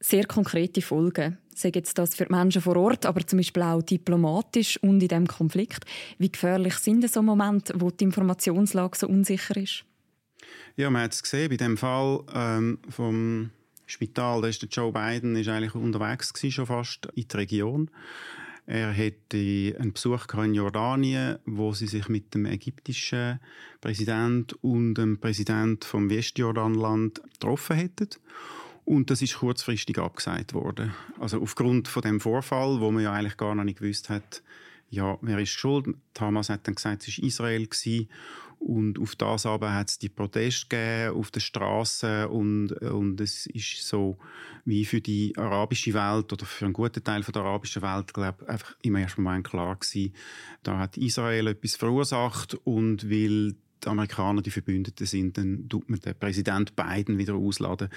sehr 0.00 0.26
konkrete 0.26 0.82
Folgen. 0.82 1.38
Sei 1.54 1.72
jetzt 1.74 1.98
das 1.98 2.14
für 2.14 2.26
die 2.26 2.32
Menschen 2.32 2.62
vor 2.62 2.76
Ort, 2.76 3.06
aber 3.06 3.26
zum 3.26 3.38
Beispiel 3.38 3.62
auch 3.62 3.82
diplomatisch 3.82 4.80
und 4.82 5.02
in 5.02 5.08
diesem 5.08 5.26
Konflikt. 5.26 5.84
Wie 6.18 6.30
gefährlich 6.30 6.74
sind 6.74 7.08
so 7.10 7.22
Momente, 7.22 7.74
wo 7.76 7.90
die 7.90 8.04
Informationslage 8.04 8.98
so 8.98 9.08
unsicher 9.08 9.56
ist? 9.56 9.84
Ja, 10.76 10.90
man 10.90 11.02
hat 11.02 11.12
es 11.12 11.22
gesehen, 11.22 11.50
bei 11.50 11.56
dem 11.56 11.76
Fall 11.76 12.22
ähm, 12.32 12.78
vom 12.88 13.50
Spital, 13.86 14.42
da 14.42 14.48
ist 14.48 14.62
der 14.62 14.68
Joe 14.68 14.92
Biden 14.92 15.34
ist 15.34 15.48
eigentlich 15.48 15.74
unterwegs 15.74 16.32
gewesen, 16.32 16.52
schon 16.52 16.66
fast 16.66 17.06
in 17.14 17.26
die 17.26 17.36
Region. 17.36 17.90
Er 18.70 18.94
hatte 18.94 19.76
einen 19.78 19.94
Besuch 19.94 20.26
in 20.34 20.52
Jordanien, 20.52 21.38
wo 21.46 21.72
sie 21.72 21.86
sich 21.86 22.10
mit 22.10 22.34
dem 22.34 22.44
ägyptischen 22.44 23.40
Präsident 23.80 24.62
und 24.62 24.96
dem 24.96 25.16
Präsident 25.18 25.86
vom 25.86 26.10
Westjordanland 26.10 27.22
getroffen 27.32 27.76
hätten. 27.76 28.10
Und 28.84 29.08
das 29.08 29.22
ist 29.22 29.38
kurzfristig 29.38 29.98
abgesagt 29.98 30.52
worden. 30.52 30.92
Also 31.18 31.40
aufgrund 31.40 31.88
von 31.88 32.02
dem 32.02 32.20
Vorfall, 32.20 32.78
wo 32.80 32.90
man 32.90 33.02
ja 33.02 33.14
eigentlich 33.14 33.38
gar 33.38 33.54
noch 33.54 33.64
nicht 33.64 33.78
gewusst 33.78 34.10
hat, 34.10 34.42
ja, 34.90 35.16
wer 35.22 35.38
ist 35.38 35.50
schuld? 35.50 35.86
Hamas 36.18 36.50
hat 36.50 36.66
dann 36.66 36.74
gesagt, 36.74 37.08
es 37.08 37.18
war 37.18 37.24
Israel 37.24 37.66
gewesen. 37.66 38.10
Und 38.58 38.98
auf 38.98 39.14
das 39.16 39.46
aber 39.46 39.72
hat 39.72 39.88
es 39.88 39.98
die 39.98 40.08
Proteste 40.08 40.66
gegeben 40.68 41.16
auf 41.16 41.30
den 41.30 41.40
Straßen 41.40 42.26
und, 42.26 42.72
und 42.72 43.20
es 43.20 43.46
ist 43.46 43.86
so 43.86 44.18
wie 44.64 44.84
für 44.84 45.00
die 45.00 45.32
arabische 45.36 45.94
Welt 45.94 46.32
oder 46.32 46.44
für 46.44 46.64
einen 46.64 46.74
guten 46.74 47.02
Teil 47.02 47.22
von 47.22 47.32
der 47.32 47.42
arabischen 47.42 47.82
Welt, 47.82 48.12
glaube 48.12 48.48
einfach 48.48 48.76
im 48.82 48.96
ersten 48.96 49.22
Moment 49.22 49.46
klar 49.46 49.76
gewesen, 49.76 50.12
da 50.62 50.78
hat 50.78 50.96
Israel 50.96 51.46
etwas 51.46 51.76
verursacht 51.76 52.54
und 52.64 53.08
weil 53.08 53.54
die 53.84 53.88
Amerikaner 53.88 54.42
die 54.42 54.50
Verbündeten 54.50 55.06
sind, 55.06 55.38
dann 55.38 55.68
tut 55.68 55.88
man 55.88 56.00
den 56.00 56.18
Präsident 56.18 56.74
Biden 56.74 57.18
wieder 57.18 57.34
ausladen. 57.34 57.88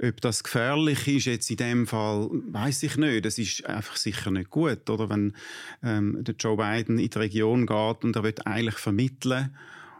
Ob 0.00 0.20
das 0.20 0.44
gefährlich 0.44 1.08
ist 1.08 1.24
jetzt 1.24 1.50
in 1.50 1.56
dem 1.56 1.86
Fall, 1.86 2.30
weiß 2.30 2.84
ich 2.84 2.96
nicht. 2.96 3.24
Das 3.24 3.38
ist 3.38 3.66
einfach 3.66 3.96
sicher 3.96 4.30
nicht 4.30 4.50
gut, 4.50 4.88
oder 4.88 5.08
wenn 5.08 5.34
ähm, 5.82 6.22
der 6.22 6.36
Joe 6.36 6.56
Biden 6.56 6.98
in 6.98 7.10
die 7.10 7.18
Region 7.18 7.66
geht 7.66 8.04
und 8.04 8.16
er 8.16 8.22
wird 8.22 8.46
eigentlich 8.46 8.76
vermitteln 8.76 9.54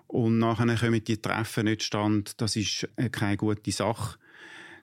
und 0.07 0.39
nachher 0.39 0.77
kommen 0.77 1.05
die 1.05 1.21
Treffen 1.21 1.65
nicht 1.65 1.83
stand. 1.83 2.41
Das 2.41 2.57
ist 2.57 2.89
äh, 2.97 3.09
keine 3.09 3.37
gute 3.37 3.73
Sache. 3.73 4.19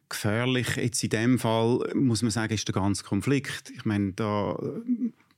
Gefährlich 0.09 0.75
jetzt 0.75 1.03
in 1.03 1.09
dem 1.09 1.39
Fall, 1.39 1.79
muss 1.95 2.21
man 2.21 2.31
sagen, 2.31 2.53
ist 2.53 2.67
der 2.67 2.73
ganze 2.73 3.03
Konflikt. 3.03 3.71
Ich 3.75 3.85
meine, 3.85 4.13
da 4.13 4.57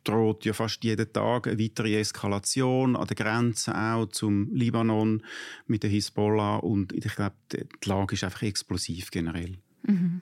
droht 0.06 0.46
ja 0.46 0.54
fast 0.54 0.84
jeden 0.84 1.12
Tag 1.12 1.48
eine 1.48 1.60
weitere 1.60 2.00
Eskalation 2.00 2.96
an 2.96 3.08
der 3.08 3.16
Grenze 3.16 3.76
auch 3.76 4.06
zum 4.08 4.54
Libanon 4.54 5.24
mit 5.68 5.84
der 5.84 5.90
Hisbollah 5.90 6.58
und 6.58 6.94
ich 6.94 7.16
glaube, 7.16 7.36
die 7.52 7.66
Lage 7.86 8.14
ist 8.16 8.24
einfach 8.24 8.44
explosiv 8.44 9.12
generell. 9.12 9.58
Mhm. 9.84 10.22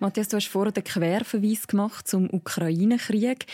Matthias, 0.00 0.28
du 0.28 0.36
hast 0.36 0.48
vorher 0.48 0.72
den 0.72 0.84
Querverweis 0.84 1.66
gemacht 1.66 2.08
zum 2.08 2.32
Ukraine-Krieg. 2.32 3.46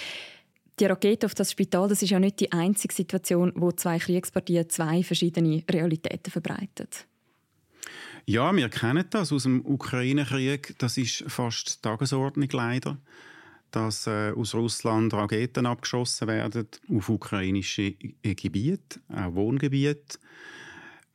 Die 0.79 0.87
Rakete 0.87 1.27
auf 1.27 1.35
das 1.35 1.51
Spital, 1.51 1.89
das 1.89 2.03
ist 2.03 2.11
ja 2.11 2.19
nicht 2.19 2.41
die 2.41 2.53
einzige 2.53 2.95
Situation, 2.95 3.53
wo 3.55 3.71
zwei 3.73 3.99
Kriegspartien 3.99 4.69
zwei 4.71 5.03
verschiedene 5.03 5.63
Realitäten 5.71 6.31
verbreitet. 6.31 7.07
Ja, 8.27 8.55
wir 8.55 8.69
kennen 8.69 9.05
das 9.11 9.33
aus 9.33 9.43
dem 9.43 9.65
Ukraine-Krieg. 9.65 10.75
Das 10.79 10.97
ist 10.97 11.25
fast 11.27 11.83
Tagesordnung 11.83 12.49
leider, 12.53 12.97
dass 13.71 14.07
äh, 14.07 14.33
aus 14.33 14.55
Russland 14.55 15.13
Raketen 15.13 15.67
abgeschossen 15.67 16.29
werden 16.29 16.69
auf 16.89 17.09
ukrainische 17.09 17.93
Gebiete, 18.23 19.01
auch 19.09 19.35
Wohngebiete. 19.35 20.19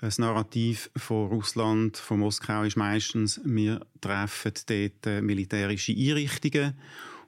Das 0.06 0.20
Narrativ 0.20 0.92
von 0.96 1.30
Russland, 1.30 1.98
von 1.98 2.20
Moskau 2.20 2.62
ist 2.62 2.78
meistens, 2.78 3.42
wir 3.44 3.84
treffen 4.02 4.52
dort 4.68 5.08
äh, 5.08 5.20
militärische 5.20 5.94
Einrichtungen 5.94 6.76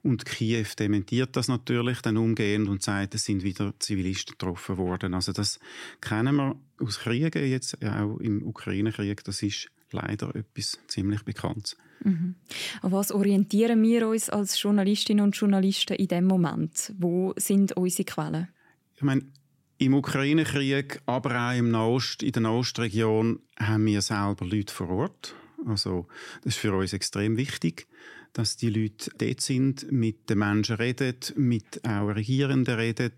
und 0.04 0.28
Kiew 0.28 0.68
dementiert 0.78 1.36
das 1.36 1.48
natürlich 1.48 2.02
dann 2.02 2.18
umgehend 2.18 2.70
und 2.70 2.84
sagt, 2.84 3.16
es 3.16 3.26
sind 3.26 3.42
wieder 3.42 3.74
Zivilisten 3.80 4.34
getroffen 4.34 4.78
worden. 4.78 5.16
Also 5.16 5.32
das 5.32 5.60
kennen 6.02 6.36
wir 6.36 6.56
aus 6.80 7.00
Kriegen 7.00 7.48
jetzt, 7.48 7.84
auch 7.84 8.20
im 8.20 8.46
Ukraine-Krieg, 8.46 9.24
das 9.24 9.42
ist 9.42 9.72
leider 9.90 10.36
etwas 10.36 10.78
ziemlich 10.88 11.24
Bekanntes. 11.24 11.76
Mhm. 12.04 12.36
An 12.84 12.92
was 12.92 13.12
orientieren 13.12 13.82
wir 13.82 14.08
uns 14.08 14.30
als 14.30 14.62
Journalistinnen 14.62 15.24
und 15.26 15.36
Journalisten 15.36 15.96
in 15.96 16.10
dem 16.10 16.26
Moment? 16.26 16.94
Wo 17.00 17.34
sind 17.38 17.72
unsere 17.72 18.06
Quellen? 18.06 18.50
Ich 18.94 19.02
meine, 19.02 19.24
im 19.78 19.94
Ukraine-Krieg, 19.94 21.02
aber 21.06 21.50
auch 21.50 21.58
im 21.58 21.72
Nahost, 21.72 22.24
in 22.24 22.32
der 22.32 22.42
Nahostregion 22.42 23.40
haben 23.60 23.86
wir 23.86 24.02
selber 24.02 24.46
Leute 24.46 24.74
vor 24.74 24.90
Ort. 24.90 25.36
Also 25.66 26.08
das 26.44 26.56
ist 26.56 26.60
für 26.60 26.74
uns 26.74 26.94
extrem 26.94 27.38
wichtig, 27.38 27.88
dass 28.34 28.58
die 28.58 28.70
Leute 28.70 29.12
dort 29.18 29.42
sind, 29.42 29.92
mit 29.92 30.30
den 30.30 30.40
Menschen 30.40 30.76
reden, 30.76 31.16
mit 31.36 31.86
auch 31.86 32.08
Regierenden 32.08 32.76
reden 32.76 33.14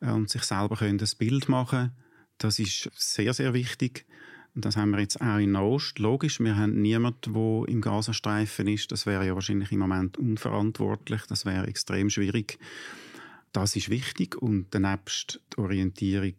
äh, 0.00 0.10
und 0.10 0.30
sich 0.30 0.42
selber 0.42 0.76
können 0.76 0.98
das 0.98 1.14
Bild 1.14 1.48
machen 1.48 1.92
Das 2.38 2.58
ist 2.58 2.90
sehr, 2.94 3.34
sehr 3.34 3.52
wichtig. 3.54 4.06
Und 4.54 4.64
das 4.64 4.76
haben 4.76 4.90
wir 4.90 5.00
jetzt 5.00 5.20
auch 5.20 5.38
in 5.38 5.52
Nahost. 5.52 5.98
Logisch, 5.98 6.40
wir 6.40 6.56
haben 6.56 6.80
niemanden, 6.80 7.32
der 7.32 7.68
im 7.68 7.80
Gazastreifen 7.80 8.66
ist. 8.66 8.90
Das 8.90 9.06
wäre 9.06 9.26
ja 9.26 9.34
wahrscheinlich 9.34 9.70
im 9.70 9.78
Moment 9.78 10.16
unverantwortlich. 10.16 11.22
Das 11.28 11.44
wäre 11.44 11.66
extrem 11.66 12.10
schwierig. 12.10 12.58
Das 13.52 13.76
ist 13.76 13.90
wichtig 13.90 14.36
und 14.36 14.66
danebst 14.70 15.40
die 15.52 15.58
Orientierung, 15.58 16.34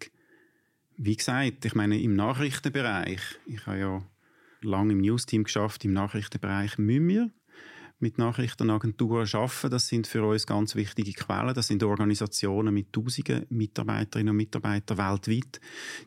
wie 0.97 1.15
gesagt, 1.15 1.65
ich 1.65 1.75
meine 1.75 1.99
im 1.99 2.15
Nachrichtenbereich, 2.15 3.21
ich 3.45 3.65
habe 3.65 3.79
ja 3.79 4.03
lange 4.61 4.93
im 4.93 5.01
News-Team 5.01 5.45
geschafft, 5.45 5.85
im 5.85 5.93
Nachrichtenbereich 5.93 6.77
müssen 6.77 7.07
wir 7.07 7.31
mit 7.99 8.17
Nachrichtenagenturen 8.17 9.27
arbeiten. 9.33 9.69
Das 9.69 9.87
sind 9.87 10.07
für 10.07 10.23
uns 10.23 10.47
ganz 10.47 10.75
wichtige 10.75 11.11
Quellen. 11.11 11.53
Das 11.53 11.67
sind 11.67 11.83
Organisationen 11.83 12.73
mit 12.73 12.93
tausenden 12.93 13.45
Mitarbeiterinnen 13.49 14.31
und 14.31 14.37
Mitarbeitern 14.37 14.97
weltweit. 14.97 15.59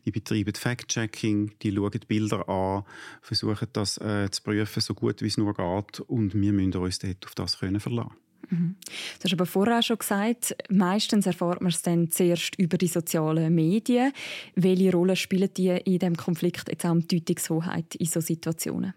Die 0.05 0.11
betreiben 0.11 0.55
Fact-Checking, 0.55 1.59
die 1.61 1.75
schauen 1.75 2.01
Bilder 2.09 2.49
an, 2.49 2.85
versuchen 3.21 3.69
das 3.73 3.99
äh, 3.99 4.31
zu 4.31 4.43
prüfen, 4.43 4.81
so 4.81 4.95
gut 4.95 5.23
wie 5.23 5.27
es 5.27 5.37
nur 5.37 5.55
geht. 5.55 6.01
Und 6.01 6.35
wir 6.35 6.53
müssen 6.53 6.75
uns 6.77 6.99
dort 6.99 7.27
auf 7.27 7.35
das 7.35 7.59
können 7.59 7.81
verlassen. 7.81 8.17
Mhm. 8.51 8.77
Du 9.19 9.25
hast 9.25 9.33
aber 9.33 9.47
vorher 9.47 9.83
schon 9.83 9.99
gesagt, 9.99 10.55
meistens 10.69 11.27
erfahrt 11.27 11.61
man 11.61 11.71
es 11.71 11.83
dann 11.83 12.11
zuerst 12.11 12.59
über 12.59 12.79
die 12.79 12.89
sozialen 12.89 13.55
Medien. 13.55 14.13
Welche 14.55 14.93
Rolle 14.93 15.17
spielen 15.17 15.51
die 15.57 15.69
in 15.69 15.99
diesem 15.99 16.17
Konflikt 16.17 16.69
jetzt 16.69 16.85
auch 16.85 16.97
die 16.99 17.25
Deutungshoheit 17.25 17.95
in 17.95 18.07
solchen 18.07 18.27
Situationen? 18.27 18.95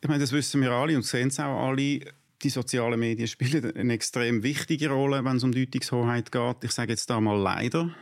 Ich 0.00 0.08
meine, 0.08 0.20
das 0.20 0.32
wissen 0.32 0.60
wir 0.60 0.70
alle 0.70 0.96
und 0.96 1.04
sehen 1.04 1.28
es 1.28 1.40
auch 1.40 1.68
alle. 1.68 2.00
Die 2.42 2.50
sozialen 2.50 3.00
Medien 3.00 3.26
spielen 3.28 3.74
eine 3.74 3.94
extrem 3.94 4.42
wichtige 4.42 4.90
Rolle, 4.90 5.24
wenn 5.24 5.38
es 5.38 5.44
um 5.44 5.52
Deutungshoheit 5.52 6.30
geht. 6.30 6.64
Ich 6.64 6.72
sage 6.72 6.92
jetzt 6.92 7.08
da 7.08 7.20
mal 7.20 7.40
leider. 7.40 7.94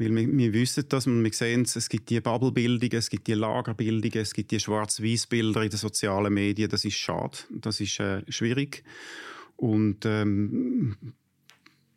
Weil 0.00 0.16
wir, 0.16 0.26
wir 0.26 0.52
wissen 0.54 0.84
das 0.88 1.06
und 1.06 1.22
wir 1.22 1.32
sehen 1.32 1.62
es, 1.62 1.76
es 1.76 1.90
gibt 1.90 2.08
die 2.08 2.22
Bubblebildungen, 2.22 2.98
es 2.98 3.10
gibt 3.10 3.26
die 3.26 3.34
Lagerbildungen, 3.34 4.22
es 4.22 4.32
gibt 4.32 4.50
die 4.50 4.58
Schwarz-Weiß-Bilder 4.58 5.62
in 5.62 5.68
den 5.68 5.78
sozialen 5.78 6.32
Medien. 6.32 6.70
Das 6.70 6.86
ist 6.86 6.96
schade, 6.96 7.36
das 7.50 7.80
ist 7.80 8.00
äh, 8.00 8.22
schwierig. 8.32 8.82
Und 9.60 10.06
ähm, 10.06 10.96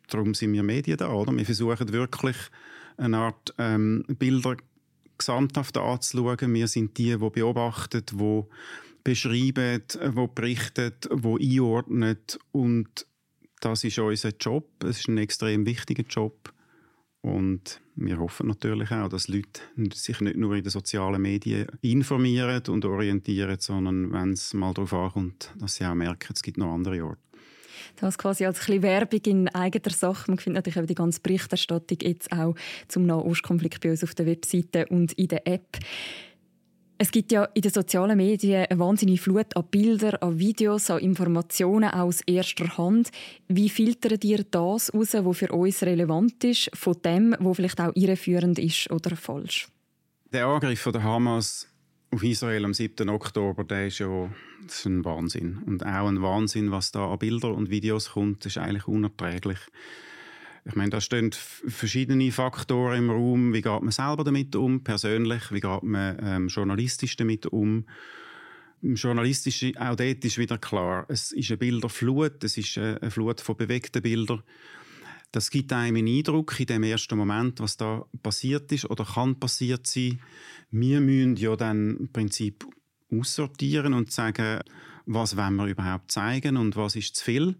darum 0.08 0.34
sind 0.34 0.52
wir 0.52 0.62
Medien 0.62 0.98
da, 0.98 1.10
oder? 1.10 1.34
Wir 1.34 1.46
versuchen 1.46 1.92
wirklich 1.94 2.36
eine 2.98 3.16
Art 3.16 3.54
ähm, 3.56 4.04
Bilder 4.06 4.58
gesamthaft 5.16 5.78
anzuschauen. 5.78 6.52
Wir 6.52 6.68
sind 6.68 6.98
die, 6.98 7.16
die 7.16 7.30
beobachten, 7.30 8.02
die 8.04 8.42
beschreiben, 9.02 9.82
die 9.94 10.28
berichten, 10.34 10.92
die 11.10 11.56
einordnen. 11.56 12.18
Und 12.52 13.06
das 13.60 13.82
ist 13.82 13.98
unser 13.98 14.32
Job. 14.38 14.68
Es 14.84 15.00
ist 15.00 15.08
ein 15.08 15.16
extrem 15.16 15.64
wichtiger 15.64 16.04
Job. 16.04 16.52
Und 17.22 17.80
wir 17.96 18.18
hoffen 18.18 18.48
natürlich 18.48 18.90
auch, 18.90 19.08
dass 19.08 19.28
Leute 19.28 19.62
sich 19.94 20.20
nicht 20.20 20.36
nur 20.36 20.54
in 20.54 20.64
den 20.64 20.70
sozialen 20.70 21.22
Medien 21.22 21.68
informieren 21.80 22.62
und 22.68 22.84
orientieren, 22.84 23.56
sondern 23.58 24.12
wenn 24.12 24.34
es 24.34 24.52
mal 24.52 24.74
darauf 24.74 24.92
ankommt, 24.92 25.54
dass 25.58 25.76
sie 25.76 25.86
auch 25.86 25.94
merken, 25.94 26.34
es 26.34 26.42
gibt 26.42 26.58
noch 26.58 26.74
andere 26.74 27.02
Orte. 27.02 27.22
Das 27.96 28.18
quasi 28.18 28.46
als 28.46 28.68
ein 28.68 28.82
Werbung 28.82 29.20
in 29.26 29.48
eigener 29.48 29.94
Sache. 29.94 30.30
Man 30.30 30.38
findet 30.38 30.64
natürlich 30.64 30.84
auch 30.84 30.88
die 30.88 30.94
ganze 30.94 31.20
Berichterstattung 31.20 31.98
jetzt 32.02 32.32
auch 32.32 32.54
zum 32.88 33.06
Nahostkonflikt 33.06 33.80
bei 33.80 33.90
uns 33.90 34.04
auf 34.04 34.14
der 34.14 34.26
Webseite 34.26 34.86
und 34.86 35.12
in 35.12 35.28
der 35.28 35.46
App. 35.46 35.78
Es 36.96 37.10
gibt 37.10 37.32
ja 37.32 37.44
in 37.54 37.62
den 37.62 37.72
sozialen 37.72 38.16
Medien 38.16 38.66
eine 38.66 38.78
wahnsinnige 38.78 39.20
Flut 39.20 39.56
an 39.56 39.64
Bildern, 39.70 40.14
an 40.16 40.38
Videos, 40.38 40.90
an 40.90 41.00
Informationen 41.00 41.90
aus 41.90 42.20
erster 42.20 42.78
Hand. 42.78 43.10
Wie 43.48 43.68
filtert 43.68 44.22
ihr 44.24 44.44
das 44.48 44.92
heraus, 44.92 44.92
was 44.94 45.38
für 45.38 45.52
uns 45.52 45.82
relevant 45.82 46.44
ist, 46.44 46.70
von 46.72 46.96
dem, 47.04 47.34
was 47.40 47.56
vielleicht 47.56 47.80
auch 47.80 47.92
irreführend 47.94 48.60
ist 48.60 48.90
oder 48.92 49.16
falsch? 49.16 49.68
Der 50.32 50.46
Angriff 50.46 50.88
der 50.92 51.02
Hamas 51.02 51.68
auf 52.14 52.22
Israel 52.22 52.64
am 52.64 52.74
7. 52.74 53.08
Oktober, 53.08 53.64
der 53.64 53.88
ist 53.88 53.98
ja 53.98 54.30
das 54.64 54.78
ist 54.78 54.86
ein 54.86 55.04
Wahnsinn. 55.04 55.58
Und 55.66 55.84
auch 55.84 56.08
ein 56.08 56.22
Wahnsinn, 56.22 56.70
was 56.70 56.92
da 56.92 57.10
an 57.10 57.18
Bildern 57.18 57.52
und 57.52 57.70
Videos 57.70 58.12
kommt, 58.12 58.46
ist 58.46 58.56
eigentlich 58.56 58.86
unerträglich. 58.86 59.58
Ich 60.64 60.74
meine, 60.76 60.90
da 60.90 61.00
stehen 61.00 61.32
verschiedene 61.32 62.32
Faktoren 62.32 62.98
im 62.98 63.10
Raum. 63.10 63.52
Wie 63.52 63.60
geht 63.60 63.82
man 63.82 63.90
selber 63.90 64.24
damit 64.24 64.56
um, 64.56 64.82
persönlich? 64.82 65.52
Wie 65.52 65.60
geht 65.60 65.82
man 65.82 66.16
ähm, 66.22 66.48
journalistisch 66.48 67.16
damit 67.16 67.46
um? 67.46 67.84
Im 68.80 68.94
Journalistischen, 68.94 69.76
auch 69.76 69.96
dort 69.96 70.24
ist 70.24 70.38
wieder 70.38 70.58
klar, 70.58 71.06
es 71.08 71.32
ist 71.32 71.50
eine 71.50 71.58
Bilderflut, 71.58 72.44
es 72.44 72.56
ist 72.58 72.76
eine 72.76 73.10
Flut 73.10 73.40
von 73.40 73.56
bewegten 73.56 74.02
Bildern. 74.02 74.42
Das 75.34 75.50
gibt 75.50 75.72
einem 75.72 75.96
einen 75.96 76.06
Eindruck 76.06 76.60
in 76.60 76.66
dem 76.66 76.84
ersten 76.84 77.18
Moment, 77.18 77.58
was 77.58 77.76
da 77.76 78.06
passiert 78.22 78.70
ist 78.70 78.88
oder 78.88 79.04
kann 79.04 79.40
passiert 79.40 79.84
sein. 79.84 80.20
Wir 80.70 81.00
müssen 81.00 81.34
ja 81.34 81.56
dann 81.56 81.96
im 81.96 82.12
Prinzip 82.12 82.64
aussortieren 83.10 83.94
und 83.94 84.12
sagen, 84.12 84.60
was 85.06 85.36
wollen 85.36 85.56
wir 85.56 85.66
überhaupt 85.66 86.12
zeigen 86.12 86.56
und 86.56 86.76
was 86.76 86.94
ist 86.94 87.16
zu 87.16 87.24
viel. 87.24 87.56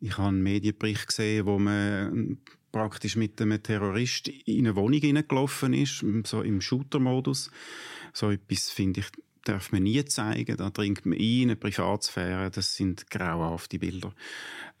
Ich 0.00 0.18
habe 0.18 0.28
einen 0.28 0.42
Medienbericht 0.42 1.06
gesehen, 1.06 1.46
wo 1.46 1.58
man 1.58 2.40
praktisch 2.72 3.16
mit 3.16 3.40
einem 3.40 3.62
Terrorist 3.62 4.28
in 4.28 4.66
eine 4.66 4.76
Wohnung 4.76 5.00
hineingelaufen 5.00 5.72
ist, 5.72 6.04
so 6.26 6.42
im 6.42 6.60
Shooter-Modus. 6.60 7.50
So 8.12 8.32
etwas 8.32 8.68
finde 8.68 9.00
ich 9.00 9.06
darf 9.44 9.72
man 9.72 9.82
nie 9.84 10.04
zeigen. 10.04 10.56
Da 10.56 10.70
dringt 10.70 11.06
man 11.06 11.18
ein, 11.18 11.20
in 11.20 11.42
eine 11.50 11.56
Privatsphäre. 11.56 12.50
Das 12.50 12.74
sind 12.74 13.10
grauenhafte 13.10 13.78
Bilder. 13.78 14.12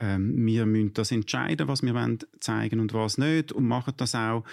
Ähm, 0.00 0.44
wir 0.44 0.66
müssen 0.66 0.94
das 0.94 1.12
entscheiden, 1.12 1.68
was 1.68 1.82
wir 1.82 1.94
wollen 1.94 2.18
zeigen 2.40 2.80
und 2.80 2.92
was 2.92 3.18
nicht 3.18 3.52
und 3.52 3.66
machen 3.66 3.94
das 3.96 4.14
auch. 4.14 4.44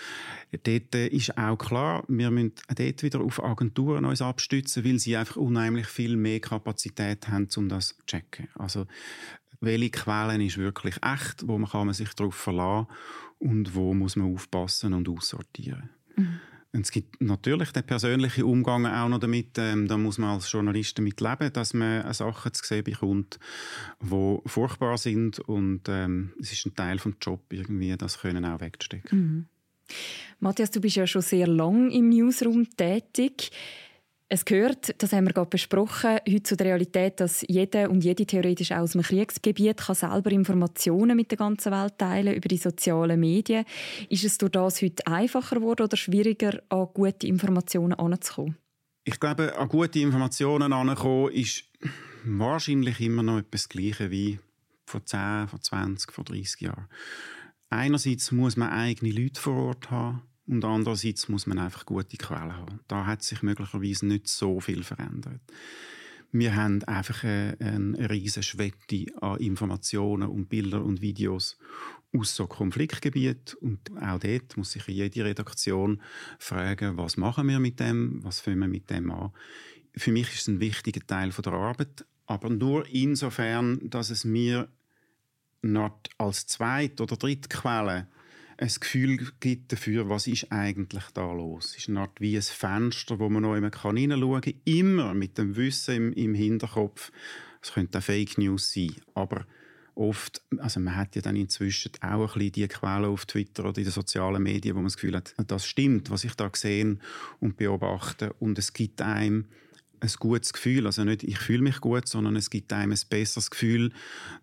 Dort 0.64 0.96
ist 0.96 1.38
auch 1.38 1.58
klar, 1.58 2.04
wir 2.08 2.30
müssen 2.32 2.54
dort 2.76 3.04
wieder 3.04 3.22
auf 3.22 3.44
Agenturen 3.44 4.06
uns 4.06 4.22
abstützen, 4.22 4.86
weil 4.86 5.00
sie 5.00 5.18
einfach 5.18 5.38
unheimlich 5.38 5.88
viel 5.88 6.16
mehr 6.16 6.40
Kapazität 6.40 7.28
haben, 7.28 7.48
um 7.56 7.70
das 7.70 7.90
zu 7.98 8.06
checken. 8.06 8.50
Also 8.56 8.86
welche 9.62 9.92
Quellen 9.92 10.42
ist 10.42 10.58
wirklich 10.58 10.96
echt, 11.04 11.48
wo 11.48 11.58
man 11.58 11.70
kann 11.70 11.86
man 11.86 11.94
sich 11.94 12.14
darauf 12.14 12.36
verlassen 12.36 12.88
und 13.40 13.76
wo 13.76 13.94
muss 13.94 14.16
man 14.16 14.34
aufpassen 14.34 14.94
und 14.94 15.08
aussortieren. 15.10 15.90
Mhm. 16.16 16.40
Und 16.74 16.86
es 16.86 16.92
gibt 16.92 17.22
natürlich 17.22 17.72
den 17.72 17.84
persönlichen 17.84 18.46
Umgang 18.46 18.86
auch 18.86 19.10
noch 19.10 19.20
damit. 19.20 19.58
Ähm, 19.58 19.88
da 19.88 19.98
muss 19.98 20.18
man 20.18 20.36
als 20.36 20.50
Journalist 20.52 20.98
damit 20.98 21.20
leben, 21.20 21.52
dass 21.52 21.74
man 21.74 22.14
Sachen 22.14 22.54
zu 22.54 22.64
sehen 22.64 22.86
bekommt, 22.86 23.40
die 24.02 24.38
furchtbar 24.46 24.98
sind. 24.98 25.40
Und 25.40 25.82
ähm, 25.90 26.32
es 26.40 26.54
ist 26.54 26.66
ein 26.66 26.76
Teil 26.76 26.98
des 26.98 27.14
Jobs, 27.22 27.44
irgendwie, 27.50 27.96
das 27.98 28.20
können 28.20 28.46
auch 28.46 28.62
wegzustecken. 28.62 29.20
Mhm. 29.20 29.46
Matthias, 30.40 30.72
du 30.72 30.80
bist 30.80 30.96
ja 30.96 31.06
schon 31.06 31.22
sehr 31.22 31.48
lang 31.48 31.92
im 31.92 32.10
Newsroom 32.10 32.70
tätig. 32.78 33.52
Es 34.34 34.46
gehört, 34.46 34.96
das 35.04 35.12
haben 35.12 35.26
wir 35.26 35.34
gerade 35.34 35.50
besprochen, 35.50 36.12
heute 36.26 36.44
zu 36.44 36.56
der 36.56 36.68
Realität, 36.68 37.20
dass 37.20 37.44
jeder 37.50 37.90
und 37.90 38.02
jede 38.02 38.26
theoretisch 38.26 38.72
aus 38.72 38.96
einem 38.96 39.04
Kriegsgebiet 39.04 39.76
kann 39.76 39.94
selber 39.94 40.32
Informationen 40.32 41.18
mit 41.18 41.32
der 41.32 41.38
ganzen 41.38 41.74
Welt 41.74 41.98
teilen 41.98 42.34
über 42.34 42.48
die 42.48 42.56
sozialen 42.56 43.20
Medien. 43.20 43.66
Ist 44.08 44.24
es 44.24 44.38
durch 44.38 44.54
das 44.54 44.82
heute 44.82 45.06
einfacher 45.06 45.58
geworden 45.58 45.82
oder 45.82 45.98
schwieriger, 45.98 46.64
an 46.70 46.88
gute 46.94 47.28
Informationen 47.28 47.98
heranzukommen? 47.98 48.56
Ich 49.04 49.20
glaube, 49.20 49.58
an 49.58 49.68
gute 49.68 50.00
Informationen 50.00 50.72
heranzukommen 50.72 51.34
ist 51.34 51.66
wahrscheinlich 52.24 53.02
immer 53.02 53.24
noch 53.24 53.40
etwas 53.40 53.68
Gleiche 53.68 54.12
wie 54.12 54.40
vor 54.86 55.06
10, 55.06 55.50
vor 55.50 55.60
20, 55.60 56.10
vor 56.10 56.24
30 56.24 56.62
Jahren. 56.62 56.88
Einerseits 57.70 58.32
muss 58.32 58.56
man 58.56 58.70
eigene 58.70 59.12
Leute 59.12 59.42
vor 59.42 59.58
Ort 59.58 59.92
haben 59.92 60.22
und 60.48 60.66
andererseits 60.66 61.30
muss 61.30 61.48
man 61.48 61.60
einfach 61.60 61.86
gute 61.86 62.18
Quellen 62.18 62.56
haben. 62.56 62.80
Da 62.88 63.06
hat 63.06 63.24
sich 63.24 63.42
möglicherweise 63.44 64.06
nicht 64.06 64.28
so 64.28 64.60
viel 64.60 64.84
verändert. 64.84 65.42
Wir 66.34 66.56
haben 66.56 66.84
einfach 66.86 67.24
eine, 67.24 67.58
eine 67.60 68.10
riesige 68.10 68.44
Schwette 68.44 69.06
an 69.22 69.38
Informationen 69.40 70.30
und 70.30 70.48
Bildern 70.48 70.84
und 70.84 71.02
Videos 71.02 71.58
aus 72.16 72.36
so 72.36 72.48
Konfliktgebieten. 72.48 73.58
Und 73.60 73.92
auch 74.02 74.20
dort 74.20 74.56
muss 74.56 74.72
sich 74.72 74.88
jede 74.88 75.26
Redaktion 75.26 76.02
fragen, 76.40 76.98
was 76.98 77.18
machen 77.18 77.48
wir 77.50 77.60
mit 77.60 77.80
dem, 77.80 78.24
was 78.24 78.40
fangen 78.40 78.60
wir 78.60 78.68
mit 78.68 78.90
dem 78.90 79.12
an. 79.12 79.32
Für 79.96 80.12
mich 80.14 80.34
ist 80.34 80.42
es 80.42 80.48
ein 80.48 80.62
wichtiger 80.62 81.06
Teil 81.06 81.32
der 81.32 81.54
Arbeit, 81.54 82.06
aber 82.28 82.50
nur 82.50 82.88
insofern, 82.88 83.90
dass 83.90 84.10
es 84.10 84.24
mir 84.24 84.70
nicht 85.62 86.10
als 86.18 86.48
zweite 86.48 87.04
oder 87.04 87.18
dritte 87.18 87.50
Quelle 87.50 88.08
ein 88.62 88.72
Gefühl 88.80 89.18
gibt 89.40 89.72
dafür, 89.72 90.08
was 90.08 90.28
ist 90.28 90.52
eigentlich 90.52 91.04
da 91.16 91.34
los. 91.34 91.72
Es 91.72 91.78
ist 91.78 91.90
eine 91.90 92.02
Art 92.02 92.22
wie 92.22 92.36
ein 92.36 92.44
Fenster, 92.44 93.18
wo 93.18 93.28
man 93.28 93.42
noch 93.42 93.56
immer 93.56 93.72
hineinschauen 93.72 94.42
kann. 94.42 94.54
Immer 94.66 95.14
mit 95.16 95.38
dem 95.38 95.56
Wissen 95.56 95.96
im, 95.96 96.14
im 96.14 96.34
Hinterkopf. 96.36 97.12
Es 97.62 97.74
könnte 97.74 97.98
auch 97.98 98.04
Fake 98.04 98.38
News 98.38 98.72
sein, 98.72 98.96
aber 99.16 99.46
oft, 99.96 100.42
also 100.58 100.80
man 100.80 100.96
hat 100.96 101.16
ja 101.16 101.22
dann 101.22 101.36
inzwischen 101.36 101.92
auch 102.02 102.34
ein 102.34 102.40
bisschen 102.40 102.52
die 102.52 102.68
Quellen 102.68 103.06
auf 103.06 103.26
Twitter 103.26 103.66
oder 103.66 103.78
in 103.80 103.84
den 103.84 103.92
sozialen 103.92 104.42
Medien, 104.42 104.76
wo 104.76 104.80
man 104.80 104.88
das 104.88 104.96
Gefühl 104.96 105.16
hat, 105.16 105.34
das 105.48 105.66
stimmt, 105.66 106.10
was 106.10 106.24
ich 106.24 106.36
da 106.36 106.50
sehe 106.54 106.98
und 107.40 107.58
beobachte 107.58 108.34
und 108.34 108.58
es 108.58 108.74
gibt 108.74 109.02
einem 109.02 109.46
ein 110.02 110.12
gutes 110.20 110.52
Gefühl. 110.52 110.86
Also 110.86 111.04
nicht, 111.04 111.24
ich 111.24 111.38
fühle 111.38 111.62
mich 111.62 111.80
gut, 111.80 112.08
sondern 112.08 112.36
es 112.36 112.50
gibt 112.50 112.74
einem 112.74 112.92
ein 112.92 113.00
besseres 113.10 113.50
Gefühl 113.52 113.92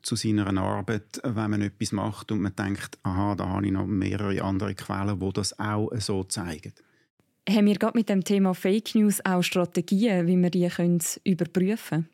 zu 0.02 0.16
seiner 0.16 0.46
Arbeit, 0.56 1.20
wenn 1.22 1.50
man 1.50 1.62
etwas 1.62 1.92
macht 1.92 2.32
und 2.32 2.40
man 2.40 2.54
denkt, 2.54 2.98
aha, 3.02 3.34
da 3.34 3.48
habe 3.48 3.66
ich 3.66 3.72
noch 3.72 3.86
mehrere 3.86 4.42
andere 4.42 4.74
Quellen, 4.74 5.20
wo 5.20 5.32
das 5.32 5.58
auch 5.58 5.90
so 5.98 6.24
zeigen. 6.24 6.72
Haben 7.48 7.66
wir 7.66 7.76
gerade 7.76 7.98
mit 7.98 8.08
dem 8.08 8.24
Thema 8.24 8.54
Fake 8.54 8.94
News 8.94 9.24
auch 9.24 9.42
Strategien, 9.42 10.26
wie 10.26 10.36
wir 10.36 10.50
die 10.50 10.68
können 10.68 11.00
überprüfen 11.24 11.88
können? 11.88 12.08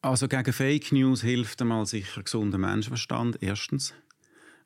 Also 0.00 0.28
gegen 0.28 0.52
Fake 0.52 0.92
News 0.92 1.22
hilft 1.22 1.60
einmal 1.60 1.84
sicher 1.84 2.22
gesunder 2.22 2.58
Menschenverstand, 2.58 3.38
erstens. 3.40 3.94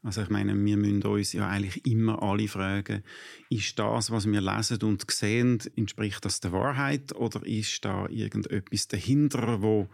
Also 0.04 0.23
ich 0.23 0.30
meine, 0.30 0.52
wir 0.52 0.76
müssen 0.76 1.02
uns 1.04 1.32
ja 1.32 1.49
eigentlich 1.49 1.87
immer 1.87 2.23
alle 2.23 2.49
fragen, 2.49 3.04
ist 3.50 3.78
das, 3.78 4.11
was 4.11 4.26
wir 4.26 4.40
lesen 4.40 4.82
und 4.82 5.09
sehen, 5.09 5.62
entspricht 5.76 6.25
das 6.25 6.40
der 6.40 6.50
Wahrheit 6.52 7.14
oder 7.14 7.47
ist 7.47 7.85
da 7.85 8.09
irgendetwas 8.09 8.88
dahinter, 8.88 9.62
wo 9.62 9.88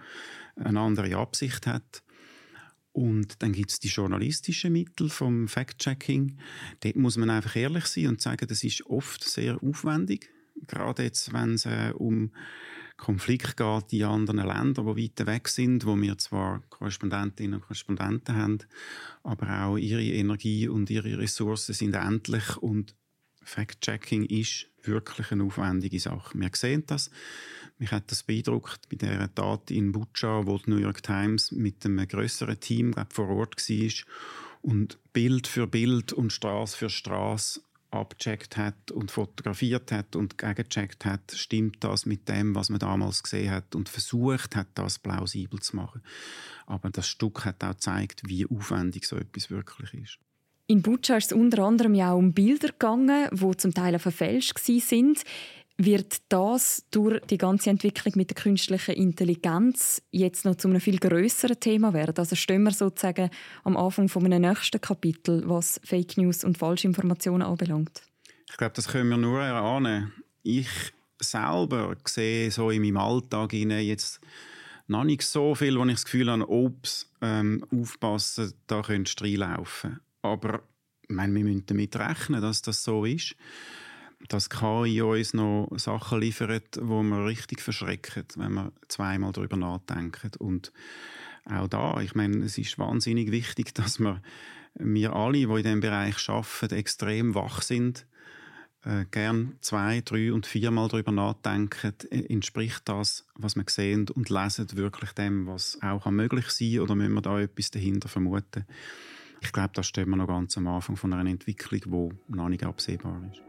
eine 0.57 0.81
andere 0.81 1.15
Absicht 1.17 1.67
hat? 1.67 2.03
Und 2.93 3.43
dann 3.43 3.53
gibt 3.53 3.71
es 3.71 3.81
die 3.81 3.89
journalistischen 3.89 4.73
Mittel 4.73 5.11
vom 5.11 5.47
Fact-Checking. 5.47 6.39
Dort 6.81 6.97
muss 6.97 7.17
man 7.19 7.31
einfach 7.31 7.55
ehrlich 7.55 7.85
sein 7.85 8.09
und 8.09 8.21
sagen, 8.21 8.49
das 8.49 8.65
ist 8.65 8.87
oft 8.87 9.23
sehr 9.23 9.63
aufwendig. 9.63 10.31
Gerade 10.67 11.05
jetzt, 11.05 11.33
wenn 11.33 11.55
es 11.55 11.67
äh, 11.67 11.93
um 11.95 12.33
Konflikt 12.99 13.57
geht 13.57 13.93
in 13.93 14.05
anderen 14.05 14.47
Ländern, 14.47 14.95
die 14.95 15.05
weiter 15.05 15.27
weg 15.27 15.49
sind, 15.49 15.87
wo 15.87 15.97
wir 15.97 16.19
zwar 16.19 16.63
Korrespondentinnen 16.69 17.55
und 17.55 17.63
Korrespondenten 17.63 18.37
haben, 18.37 18.59
aber 19.23 19.65
auch 19.65 19.77
ihre 19.79 20.03
Energie 20.03 20.69
und 20.69 20.91
ihre 20.91 21.17
Ressourcen 21.17 21.75
sind 21.75 21.95
endlich 21.95 22.57
und 22.59 22.95
Fact-Checking 23.43 24.27
ist 24.27 24.67
wirklich 24.83 25.33
eine 25.33 25.45
aufwendige 25.45 26.01
Sache. 26.01 26.39
Wir 26.39 26.51
sehen 26.53 26.85
das. 26.87 27.11
Mich 27.79 27.93
hat 27.93 28.11
das 28.11 28.25
beeindruckt 28.25 28.89
bei 28.91 28.97
der 28.97 29.33
Tat 29.35 29.71
in 29.71 29.93
Butscha, 29.93 30.45
wo 30.45 30.59
die 30.59 30.71
New 30.71 30.77
York 30.77 31.03
Times 31.03 31.53
mit 31.53 31.85
einem 31.87 32.07
größeren 32.07 32.61
Team 32.61 32.93
glaub, 32.93 33.13
vor 33.13 33.29
Ort 33.29 33.57
war 33.69 34.05
und 34.61 34.99
Bild 35.13 35.47
für 35.47 35.67
Bild 35.67 36.13
und 36.13 36.33
Straße 36.33 36.77
für 36.77 36.91
Straße 36.91 37.61
abgecheckt 37.91 38.57
hat 38.57 38.91
und 38.91 39.11
fotografiert 39.11 39.93
hat 39.93 40.15
und 40.17 40.39
gegengecheckt 40.39 41.05
hat, 41.05 41.33
stimmt 41.35 41.83
das 41.85 42.07
mit 42.07 42.29
dem, 42.29 42.55
was 42.55 42.69
man 42.69 42.79
damals 42.79 43.23
gesehen 43.23 43.51
hat 43.51 43.75
und 43.75 43.89
versucht 43.89 44.57
hat, 44.57 44.69
das 44.75 44.99
plausibel 44.99 45.61
zu 45.61 45.77
machen. 45.77 46.03
Aber 46.67 46.91
das 46.91 47.09
Stück 47.09 47.45
hat 47.45 47.65
auch 47.65 47.71
gezeigt, 47.71 48.23
wie 48.27 48.47
aufwendig 48.47 49.07
so 49.07 49.17
etwas 49.17 49.51
wirklich 49.51 49.95
ist. 49.95 50.19
In 50.67 50.83
Butscha 50.83 51.17
ist 51.17 51.33
es 51.33 51.39
unter 51.39 51.65
anderem 51.65 51.95
ja 51.95 52.13
auch 52.13 52.19
um 52.19 52.35
Bilder 52.35 52.69
gegangen, 52.69 53.29
die 53.33 53.57
zum 53.57 53.73
Teil 53.73 53.99
verfälscht 53.99 54.59
sind. 54.59 55.25
Wird 55.81 56.23
das 56.29 56.85
durch 56.91 57.21
die 57.27 57.39
ganze 57.39 57.71
Entwicklung 57.71 58.13
mit 58.17 58.31
der 58.31 58.35
künstlichen 58.35 58.97
Intelligenz 58.97 60.03
jetzt 60.11 60.45
noch 60.45 60.57
zu 60.57 60.67
einem 60.67 60.81
viel 60.81 60.99
größeren 60.99 61.61
Thema 61.61 61.95
werden? 61.95 62.17
Also 62.19 62.35
stehen 62.35 62.65
wir 62.65 62.73
sozusagen 62.73 63.31
am 63.63 63.77
Anfang 63.77 64.09
von 64.09 64.25
einem 64.25 64.43
nächsten 64.43 64.81
Kapitel, 64.81 65.49
was 65.49 65.81
Fake 65.85 66.17
News 66.17 66.43
und 66.43 66.59
Falschinformationen 66.59 67.47
anbelangt? 67.47 68.03
Ich 68.51 68.57
glaube, 68.57 68.73
das 68.75 68.89
können 68.89 69.11
wir 69.11 69.19
nur 69.19 69.41
erahnen. 69.41 70.13
Ich 70.43 70.69
selber 71.21 71.97
sehe 72.05 72.51
so 72.51 72.71
in 72.71 72.83
meinem 72.83 72.97
Alltag 72.97 73.53
jetzt 73.53 74.21
noch 74.89 75.05
nicht 75.05 75.23
so 75.23 75.55
viel, 75.55 75.79
wo 75.79 75.85
ich 75.85 75.93
das 75.93 76.05
Gefühl 76.07 76.29
habe, 76.29 76.49
ups, 76.49 77.09
ähm, 77.21 77.65
aufpassen, 77.71 78.53
da 78.67 78.83
könnte 78.83 79.15
du 79.15 79.23
reinlaufen. 79.23 80.01
Aber 80.23 80.61
ich 81.03 81.15
meine, 81.15 81.33
wir 81.37 81.45
müssen 81.45 81.67
damit 81.67 81.95
rechnen, 81.95 82.43
dass 82.43 82.63
das 82.63 82.83
so 82.83 83.05
ist 83.05 83.37
dass 84.27 84.51
KI 84.51 85.01
uns 85.01 85.33
noch 85.33 85.71
Sachen 85.77 86.21
liefert, 86.21 86.79
wo 86.81 87.03
man 87.03 87.25
richtig 87.25 87.63
verschrecken, 87.63 88.25
wenn 88.37 88.53
man 88.53 88.73
zweimal 88.89 89.33
darüber 89.33 89.57
nachdenkt. 89.57 90.37
Und 90.39 90.73
auch 91.45 91.69
da, 91.69 92.01
ich 92.01 92.15
meine, 92.15 92.45
es 92.45 92.59
ist 92.59 92.79
wahnsinnig 92.79 93.31
wichtig, 93.31 93.75
dass 93.75 93.99
wir, 94.01 94.21
wir 94.75 95.15
alle, 95.15 95.39
die 95.39 95.45
in 95.45 95.57
diesem 95.57 95.81
Bereich 95.81 96.29
arbeiten, 96.29 96.75
extrem 96.75 97.35
wach 97.35 97.63
sind, 97.63 98.07
äh, 98.85 99.07
gern 99.11 99.57
zwei, 99.61 100.03
drei 100.03 100.33
und 100.33 100.47
viermal 100.47 100.89
darüber 100.89 101.13
nachdenken, 101.13 101.95
äh, 102.11 102.25
entspricht 102.33 102.83
das, 102.85 103.27
was 103.35 103.57
wir 103.57 103.65
sehen 103.69 104.09
und 104.11 104.31
lesen, 104.31 104.67
wirklich 104.77 105.13
dem, 105.13 105.47
was 105.47 105.79
auch 105.83 106.07
möglich 106.11 106.49
sein 106.51 106.73
kann, 106.73 106.81
oder 106.81 106.95
müssen 106.95 107.15
wir 107.15 107.23
da 107.23 107.41
etwas 107.41 107.71
dahinter 107.71 108.09
vermuten? 108.09 108.67
Ich 109.41 109.53
glaube, 109.53 109.71
da 109.75 109.83
stehen 109.83 110.11
wir 110.11 110.17
noch 110.17 110.27
ganz 110.27 110.57
am 110.57 110.67
Anfang 110.67 110.97
von 110.97 111.13
einer 111.13 111.31
Entwicklung, 111.31 112.11
die 112.29 112.37
noch 112.37 112.49
nicht 112.49 112.65
absehbar 112.65 113.23
ist. 113.33 113.48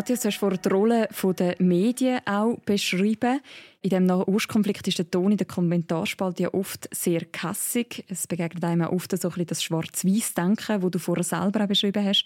Matthias, 0.00 0.20
du 0.20 0.28
hast 0.28 0.38
vor 0.38 0.56
die 0.56 0.68
Rolle 0.70 1.08
der 1.38 1.56
Medien 1.58 2.20
auch 2.24 2.58
beschrieben. 2.60 3.42
In 3.82 3.90
dem 3.90 4.06
Nahostkonflikt 4.06 4.88
ist 4.88 4.96
der 4.96 5.10
Ton 5.10 5.32
in 5.32 5.36
der 5.36 5.46
Kommentarspalte 5.46 6.44
ja 6.44 6.54
oft 6.54 6.88
sehr 6.90 7.26
kassig. 7.26 8.06
Es 8.08 8.26
begegnet 8.26 8.64
einem 8.64 8.86
auch 8.86 8.92
oft 8.92 9.14
so 9.20 9.30
ein 9.30 9.44
das 9.44 9.62
Schwarz-Weiß-Denken, 9.62 10.80
das 10.80 10.90
du 10.90 10.98
vorher 10.98 11.22
selber 11.22 11.64
auch 11.64 11.68
beschrieben 11.68 12.02
hast. 12.02 12.24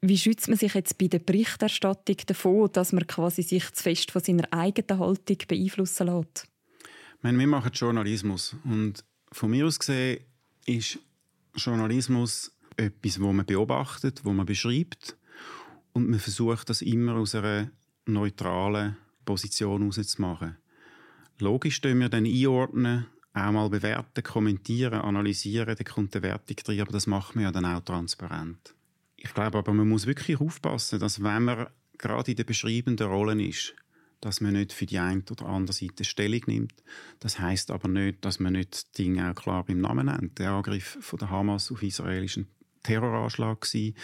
Wie 0.00 0.18
schützt 0.18 0.48
man 0.48 0.58
sich 0.58 0.74
jetzt 0.74 0.98
bei 0.98 1.06
der 1.06 1.20
Berichterstattung 1.20 2.16
davon, 2.26 2.70
dass 2.72 2.92
man 2.92 3.06
quasi 3.06 3.44
sich 3.44 3.70
zu 3.70 3.84
fest 3.84 4.10
von 4.10 4.20
seiner 4.20 4.52
eigenen 4.52 4.98
Haltung 4.98 5.38
beeinflussen 5.46 6.08
lässt? 6.08 6.48
Meine, 7.22 7.38
wir 7.38 7.46
machen 7.46 7.70
Journalismus 7.72 8.56
und 8.64 9.04
von 9.30 9.48
mir 9.48 9.64
aus 9.64 9.78
gesehen 9.78 10.24
ist 10.66 10.98
Journalismus 11.54 12.50
etwas, 12.76 13.20
wo 13.20 13.32
man 13.32 13.46
beobachtet, 13.46 14.24
wo 14.24 14.32
man 14.32 14.46
beschreibt 14.46 15.16
und 15.92 16.08
man 16.08 16.20
versucht 16.20 16.70
das 16.70 16.82
immer 16.82 17.14
aus 17.16 17.34
einer 17.34 17.70
neutralen 18.06 18.96
Position 19.24 19.82
herauszumachen. 19.82 20.56
Logisch 21.38 21.80
können 21.80 22.00
wir 22.00 22.08
dann 22.08 22.26
einordnen, 22.26 23.06
auch 23.32 23.52
mal 23.52 23.70
bewerten, 23.70 24.22
kommentieren, 24.22 25.00
analysieren, 25.00 25.76
dann 25.76 25.84
kommt 25.84 26.14
eine 26.14 26.22
Wertung 26.22 26.56
drin, 26.56 26.80
aber 26.80 26.92
das 26.92 27.06
macht 27.06 27.34
man 27.34 27.44
ja 27.44 27.52
dann 27.52 27.64
auch 27.64 27.80
transparent. 27.80 28.74
Ich 29.16 29.32
glaube 29.34 29.58
aber, 29.58 29.72
man 29.72 29.88
muss 29.88 30.06
wirklich 30.06 30.40
aufpassen, 30.40 30.98
dass 30.98 31.22
wenn 31.22 31.44
man 31.44 31.66
gerade 31.98 32.30
in 32.30 32.36
der 32.36 32.44
beschreibenden 32.44 33.06
Rolle 33.06 33.42
ist, 33.42 33.74
dass 34.20 34.40
man 34.40 34.52
nicht 34.52 34.72
für 34.72 34.86
die 34.86 34.98
eine 34.98 35.22
oder 35.30 35.46
andere 35.46 35.74
Seite 35.74 36.04
Stellung 36.04 36.42
nimmt. 36.46 36.74
Das 37.20 37.38
heißt 37.38 37.70
aber 37.70 37.88
nicht, 37.88 38.24
dass 38.24 38.38
man 38.38 38.52
nicht 38.52 38.72
das 38.72 38.90
Ding 38.92 39.20
auch 39.20 39.34
klar 39.34 39.64
beim 39.64 39.80
Namen 39.80 40.06
nennt. 40.06 40.38
Der 40.38 40.50
Angriff 40.50 40.98
von 41.00 41.18
der 41.18 41.30
Hamas 41.30 41.70
auf 41.72 41.82
Israel 41.82 42.24
ist 42.24 42.36
ein 42.36 42.48
Terroranschlag 42.82 43.60
gewesen, 43.60 43.94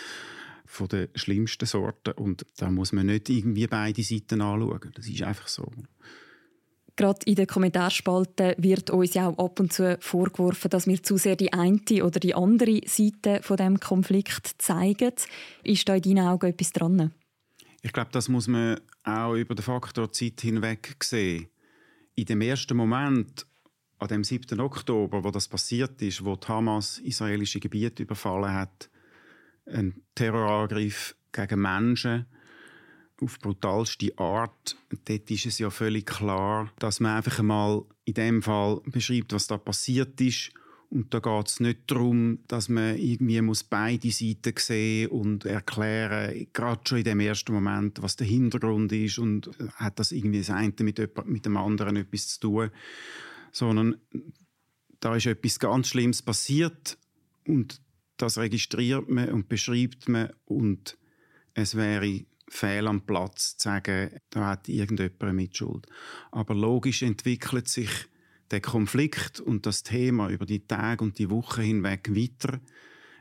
von 0.66 0.88
der 0.88 1.08
schlimmsten 1.14 1.66
Sorte 1.66 2.14
und 2.14 2.44
da 2.56 2.70
muss 2.70 2.92
man 2.92 3.06
nicht 3.06 3.28
irgendwie 3.28 3.66
beide 3.66 4.02
Seiten 4.02 4.40
anschauen. 4.40 4.92
Das 4.94 5.08
ist 5.08 5.22
einfach 5.22 5.48
so. 5.48 5.70
Gerade 6.96 7.20
in 7.26 7.34
den 7.34 7.46
Kommentarspalten 7.46 8.54
wird 8.56 8.88
uns 8.88 9.12
ja 9.12 9.28
auch 9.28 9.38
ab 9.38 9.60
und 9.60 9.70
zu 9.70 9.98
vorgeworfen, 10.00 10.70
dass 10.70 10.86
wir 10.86 11.02
zu 11.02 11.18
sehr 11.18 11.36
die 11.36 11.52
eine 11.52 11.80
oder 12.02 12.18
die 12.18 12.34
andere 12.34 12.80
Seite 12.86 13.40
von 13.42 13.58
dem 13.58 13.78
Konflikt 13.80 14.54
zeigen. 14.58 15.12
Ist 15.62 15.88
da 15.88 15.94
in 15.94 16.02
deinen 16.02 16.26
Augen 16.26 16.46
etwas 16.46 16.72
dran? 16.72 17.12
Ich 17.82 17.92
glaube, 17.92 18.10
das 18.12 18.30
muss 18.30 18.48
man 18.48 18.80
auch 19.04 19.34
über 19.34 19.54
den 19.54 19.62
Faktor 19.62 20.10
Zeit 20.10 20.40
hinweg 20.40 20.96
sehen. 21.04 21.48
In 22.14 22.24
dem 22.24 22.40
ersten 22.40 22.76
Moment, 22.76 23.46
an 23.98 24.08
dem 24.08 24.24
7. 24.24 24.58
Oktober, 24.60 25.22
wo 25.22 25.30
das 25.30 25.48
passiert 25.48 26.00
ist, 26.00 26.24
wo 26.24 26.34
die 26.34 26.48
Hamas 26.48 26.98
israelische 26.98 27.60
Gebiete 27.60 28.04
überfallen 28.04 28.54
hat, 28.54 28.88
ein 29.66 30.02
Terrorangriff 30.14 31.16
gegen 31.32 31.60
Menschen, 31.60 32.26
auf 33.20 33.38
brutalste 33.38 34.16
Art. 34.18 34.76
Dort 35.04 35.30
ist 35.30 35.46
es 35.46 35.58
ja 35.58 35.70
völlig 35.70 36.06
klar, 36.06 36.70
dass 36.78 37.00
man 37.00 37.16
einfach 37.16 37.38
einmal 37.38 37.84
in 38.04 38.14
dem 38.14 38.42
Fall 38.42 38.80
beschreibt, 38.86 39.32
was 39.32 39.46
da 39.46 39.56
passiert 39.56 40.20
ist. 40.20 40.50
Und 40.88 41.12
da 41.12 41.18
geht 41.18 41.48
es 41.48 41.60
nicht 41.60 41.80
darum, 41.88 42.38
dass 42.46 42.68
man 42.68 42.96
irgendwie 42.96 43.40
muss 43.40 43.64
beide 43.64 44.10
Seiten 44.10 44.54
sehen 44.56 45.10
und 45.10 45.44
erklären, 45.44 46.46
gerade 46.52 46.80
schon 46.84 46.98
in 46.98 47.04
dem 47.04 47.20
ersten 47.20 47.52
Moment, 47.52 48.00
was 48.02 48.16
der 48.16 48.26
Hintergrund 48.26 48.92
ist 48.92 49.18
und 49.18 49.50
hat 49.74 49.98
das 49.98 50.12
irgendwie 50.12 50.38
das 50.38 50.50
eine 50.50 50.72
mit, 50.80 51.26
mit 51.26 51.44
dem 51.44 51.56
anderen 51.56 51.96
etwas 51.96 52.28
zu 52.28 52.40
tun, 52.40 52.70
sondern 53.50 53.96
da 55.00 55.16
ist 55.16 55.26
etwas 55.26 55.58
ganz 55.58 55.88
Schlimmes 55.88 56.22
passiert 56.22 56.98
und 57.46 57.80
das 58.16 58.38
registriert 58.38 59.08
man 59.08 59.30
und 59.30 59.48
beschreibt 59.48 60.08
man 60.08 60.30
und 60.44 60.98
es 61.54 61.74
wäre 61.74 62.24
fehl 62.48 62.86
am 62.86 63.04
Platz 63.06 63.56
zu 63.56 63.68
sagen, 63.68 64.10
da 64.30 64.48
hat 64.48 64.68
irgendjemand 64.68 65.22
eine 65.22 65.32
Mitschuld. 65.32 65.86
Aber 66.30 66.54
logisch 66.54 67.02
entwickelt 67.02 67.68
sich 67.68 67.90
der 68.50 68.60
Konflikt 68.60 69.40
und 69.40 69.66
das 69.66 69.82
Thema 69.82 70.28
über 70.28 70.46
die 70.46 70.66
Tage 70.66 71.02
und 71.02 71.18
die 71.18 71.30
Wochen 71.30 71.62
hinweg 71.62 72.14
weiter. 72.14 72.60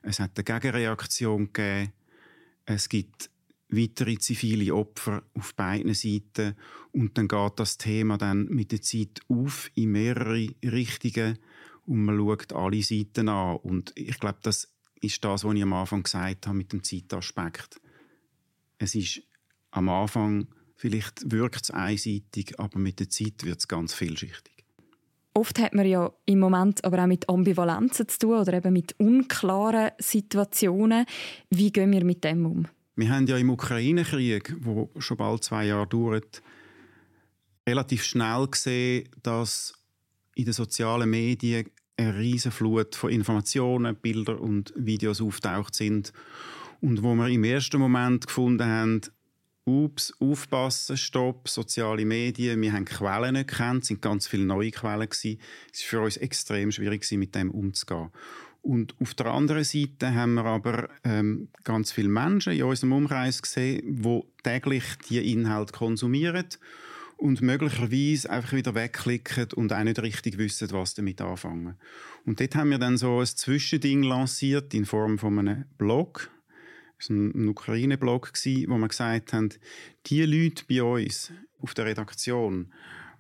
Es 0.03 0.19
hat 0.19 0.31
eine 0.35 0.43
Gegenreaktion 0.43 1.51
gegeben. 1.51 1.91
Es 2.65 2.89
gibt 2.89 3.31
weitere 3.69 4.17
zivile 4.19 4.73
Opfer 4.75 5.23
auf 5.33 5.55
beiden 5.55 5.93
Seiten 5.93 6.55
und 6.91 7.17
dann 7.17 7.27
geht 7.27 7.53
das 7.57 7.77
Thema 7.77 8.17
dann 8.17 8.45
mit 8.45 8.71
der 8.71 8.81
Zeit 8.81 9.21
auf 9.27 9.71
in 9.73 9.91
mehrere 9.91 10.49
Richtungen 10.63 11.39
und 11.85 12.05
man 12.05 12.17
schaut 12.17 12.53
alle 12.53 12.81
Seiten 12.83 13.29
an 13.29 13.57
und 13.57 13.91
ich 13.95 14.19
glaube, 14.19 14.39
das 14.43 14.74
ist 15.05 15.23
das, 15.23 15.43
was 15.43 15.53
ich 15.53 15.63
am 15.63 15.73
Anfang 15.73 16.03
gesagt 16.03 16.47
habe 16.47 16.57
mit 16.57 16.73
dem 16.73 16.83
Zeitaspekt 16.83 17.79
es 18.77 18.95
ist 18.95 19.21
am 19.71 19.89
Anfang, 19.89 20.47
vielleicht 20.75 21.31
wirkt 21.31 21.63
es 21.63 21.71
einseitig, 21.71 22.59
aber 22.59 22.79
mit 22.79 22.99
der 22.99 23.09
Zeit 23.09 23.43
wird 23.43 23.59
es 23.59 23.67
ganz 23.67 23.93
vielschichtig. 23.93 24.53
Oft 25.33 25.59
hat 25.59 25.73
man 25.73 25.85
ja 25.85 26.13
im 26.25 26.39
Moment 26.39 26.83
aber 26.85 27.03
auch 27.03 27.07
mit 27.07 27.27
Ambivalenzen 27.27 28.07
zu 28.07 28.19
tun 28.19 28.39
oder 28.39 28.53
eben 28.53 28.71
mit 28.71 28.97
unklaren 28.99 29.91
Situationen. 29.99 31.05
Wie 31.49 31.71
gehen 31.71 31.91
wir 31.91 32.05
mit 32.05 32.23
dem 32.23 32.45
um? 32.45 32.67
Wir 32.95 33.09
haben 33.09 33.27
ja 33.27 33.37
im 33.37 33.49
Ukraine-Krieg, 33.49 34.55
wo 34.61 34.89
schon 34.99 35.17
bald 35.17 35.43
zwei 35.43 35.65
Jahre 35.65 35.87
dauert, 35.87 36.41
relativ 37.67 38.05
schnell 38.05 38.47
gesehen, 38.47 39.09
dass 39.23 39.73
in 40.35 40.45
den 40.45 40.53
sozialen 40.53 41.09
Medien 41.09 41.69
eine 41.97 42.17
riesige 42.17 42.53
Flut 42.53 42.95
von 42.95 43.09
Informationen, 43.09 43.95
Bildern 43.95 44.37
und 44.37 44.73
Videos 44.75 45.21
auftaucht 45.21 45.75
sind 45.75 46.11
und 46.81 47.03
wo 47.03 47.15
wir 47.15 47.27
im 47.27 47.43
ersten 47.43 47.79
Moment 47.79 48.27
gefunden 48.27 48.65
haben, 48.65 49.01
ups, 49.65 50.13
aufpassen, 50.19 50.97
stopp, 50.97 51.49
soziale 51.49 52.05
Medien, 52.05 52.61
wir 52.61 52.73
haben 52.73 52.85
Quellen 52.85 53.33
nicht 53.33 53.47
gekannt, 53.47 53.83
es 53.83 53.87
sind 53.87 54.01
ganz 54.01 54.27
viele 54.27 54.45
neue 54.45 54.71
Quellen 54.71 55.09
gewesen. 55.09 55.39
Es 55.73 55.81
war 55.81 55.89
für 55.89 56.01
uns 56.01 56.17
extrem 56.17 56.71
schwierig 56.71 57.01
gewesen, 57.01 57.19
mit 57.19 57.33
dem 57.33 57.49
umzugehen. 57.49 58.11
Und 58.61 58.95
auf 58.99 59.13
der 59.13 59.27
anderen 59.27 59.63
Seite 59.63 60.13
haben 60.13 60.35
wir 60.35 60.45
aber 60.45 60.89
ähm, 61.03 61.49
ganz 61.63 61.91
viele 61.91 62.09
Menschen 62.09 62.53
in 62.53 62.63
unserem 62.63 62.93
Umkreis 62.93 63.41
gesehen, 63.41 64.01
die 64.01 64.21
täglich 64.43 64.83
die 65.09 65.31
Inhalte 65.31 65.73
konsumieren 65.73 66.45
und 67.17 67.41
möglicherweise 67.41 68.29
einfach 68.29 68.53
wieder 68.53 68.75
wegklicken 68.75 69.53
und 69.53 69.71
auch 69.73 69.83
nicht 69.83 70.01
richtig 70.01 70.37
wissen, 70.37 70.69
was 70.71 70.93
damit 70.93 71.21
anfangen. 71.21 71.75
Und 72.25 72.39
dort 72.39 72.55
haben 72.55 72.71
wir 72.71 72.77
dann 72.77 72.97
so 72.97 73.19
ein 73.19 73.25
Zwischending 73.25 74.03
lanciert 74.03 74.73
in 74.73 74.85
Form 74.85 75.17
von 75.17 75.39
einem 75.39 75.65
Blog, 75.77 76.29
das 76.97 77.09
war 77.09 77.17
ein 77.17 77.47
Ukraine-Blog, 77.49 78.31
wo 78.33 78.77
wir 78.77 78.87
gesagt 78.87 79.33
haben, 79.33 79.49
die 80.05 80.23
Leute 80.23 80.63
bei 80.67 80.81
uns 80.81 81.31
auf 81.59 81.73
der 81.73 81.85
Redaktion, 81.85 82.71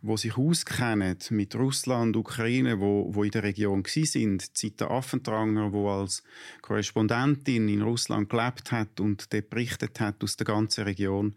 die 0.01 0.17
sich 0.17 0.37
auskennen 0.37 1.17
mit 1.31 1.55
Russland, 1.55 2.15
Ukraine, 2.15 2.79
wo, 2.79 3.13
wo 3.13 3.23
in 3.23 3.31
der 3.31 3.43
Region 3.43 3.83
sind, 3.85 4.55
Zita 4.57 4.87
Affentranger, 4.87 5.73
wo 5.73 5.89
als 5.89 6.23
Korrespondentin 6.61 7.67
in 7.67 7.81
Russland 7.81 8.29
gelebt 8.29 8.71
hat 8.71 8.99
und 8.99 9.33
dort 9.33 9.49
berichtet 9.49 9.99
hat 9.99 10.23
aus 10.23 10.37
der 10.37 10.45
ganzen 10.45 10.83
Region, 10.83 11.35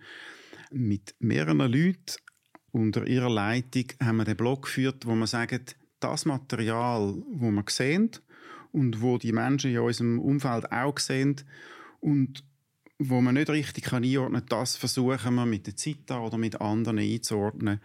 mit 0.71 1.15
mehreren 1.19 1.59
Leuten 1.59 2.17
unter 2.73 3.07
ihrer 3.07 3.31
Leitung 3.31 3.85
haben 4.03 4.17
wir 4.19 4.25
den 4.25 4.37
Blog 4.37 4.63
geführt, 4.63 5.07
wo 5.07 5.15
wir 5.15 5.27
sagen, 5.27 5.65
das 6.01 6.25
Material, 6.25 7.15
wo 7.33 7.51
wir 7.51 7.65
sehen 7.69 8.11
und 8.73 9.01
wo 9.03 9.19
die 9.19 9.33
Menschen 9.33 9.71
in 9.71 9.79
unserem 9.79 10.19
Umfeld 10.19 10.71
auch 10.71 10.99
sehen 10.99 11.37
und 12.01 12.45
wo 12.99 13.21
man 13.21 13.35
nicht 13.35 13.51
richtig 13.51 13.85
kann 13.85 14.05
einordnen 14.05 14.41
kann, 14.41 14.61
das 14.61 14.77
versuchen 14.77 15.35
wir 15.35 15.47
mit 15.47 15.67
der 15.67 15.77
Zita 15.77 16.21
oder 16.21 16.37
mit 16.37 16.61
anderen 16.61 16.99
einzuordnen, 16.99 17.81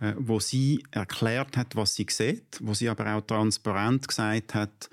äh, 0.00 0.14
wo 0.18 0.40
sie 0.40 0.84
erklärt 0.90 1.56
hat, 1.56 1.76
was 1.76 1.94
sie 1.94 2.06
sieht, 2.08 2.58
wo 2.60 2.74
sie 2.74 2.88
aber 2.88 3.14
auch 3.14 3.20
transparent 3.22 4.08
gesagt 4.08 4.54
hat, 4.54 4.90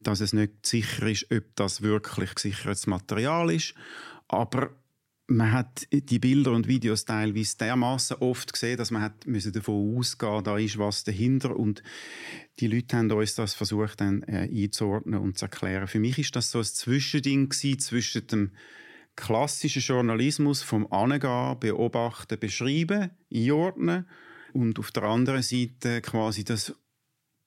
dass 0.00 0.20
es 0.20 0.32
nicht 0.32 0.64
sicher 0.64 1.06
ist, 1.06 1.30
ob 1.32 1.44
das 1.56 1.82
wirklich 1.82 2.34
gesichertes 2.34 2.86
Material 2.86 3.50
ist, 3.50 3.74
aber 4.28 4.70
man 5.30 5.52
hat 5.52 5.86
die 5.92 6.18
Bilder 6.18 6.52
und 6.52 6.68
Videos 6.68 7.04
teilweise 7.04 7.58
dermaßen 7.58 8.16
oft 8.20 8.52
gesehen, 8.52 8.78
dass 8.78 8.90
man 8.90 9.02
hat 9.02 9.26
müssen 9.26 9.52
davon 9.52 9.96
ausgehen, 9.96 10.42
da 10.42 10.56
ist 10.56 10.78
was 10.78 11.04
dahinter 11.04 11.54
und 11.54 11.82
die 12.60 12.66
Leute 12.66 12.96
haben 12.96 13.12
uns 13.12 13.34
das 13.34 13.52
versucht 13.52 14.00
dann 14.00 14.22
äh, 14.22 14.48
einzuordnen 14.50 15.20
und 15.20 15.38
zu 15.38 15.44
erklären. 15.44 15.86
Für 15.86 16.00
mich 16.00 16.18
ist 16.18 16.34
das 16.34 16.50
so 16.50 16.58
ein 16.58 16.64
Zwischending 16.64 17.50
zwischen 17.50 18.26
dem 18.26 18.52
klassischen 19.16 19.82
Journalismus 19.82 20.62
vom 20.62 20.90
Angehen, 20.90 21.60
Beobachten, 21.60 22.38
Beschreiben, 22.38 23.10
Einordnen 23.32 24.06
und 24.54 24.78
auf 24.78 24.90
der 24.92 25.02
anderen 25.02 25.42
Seite 25.42 26.00
quasi 26.00 26.44
das 26.44 26.74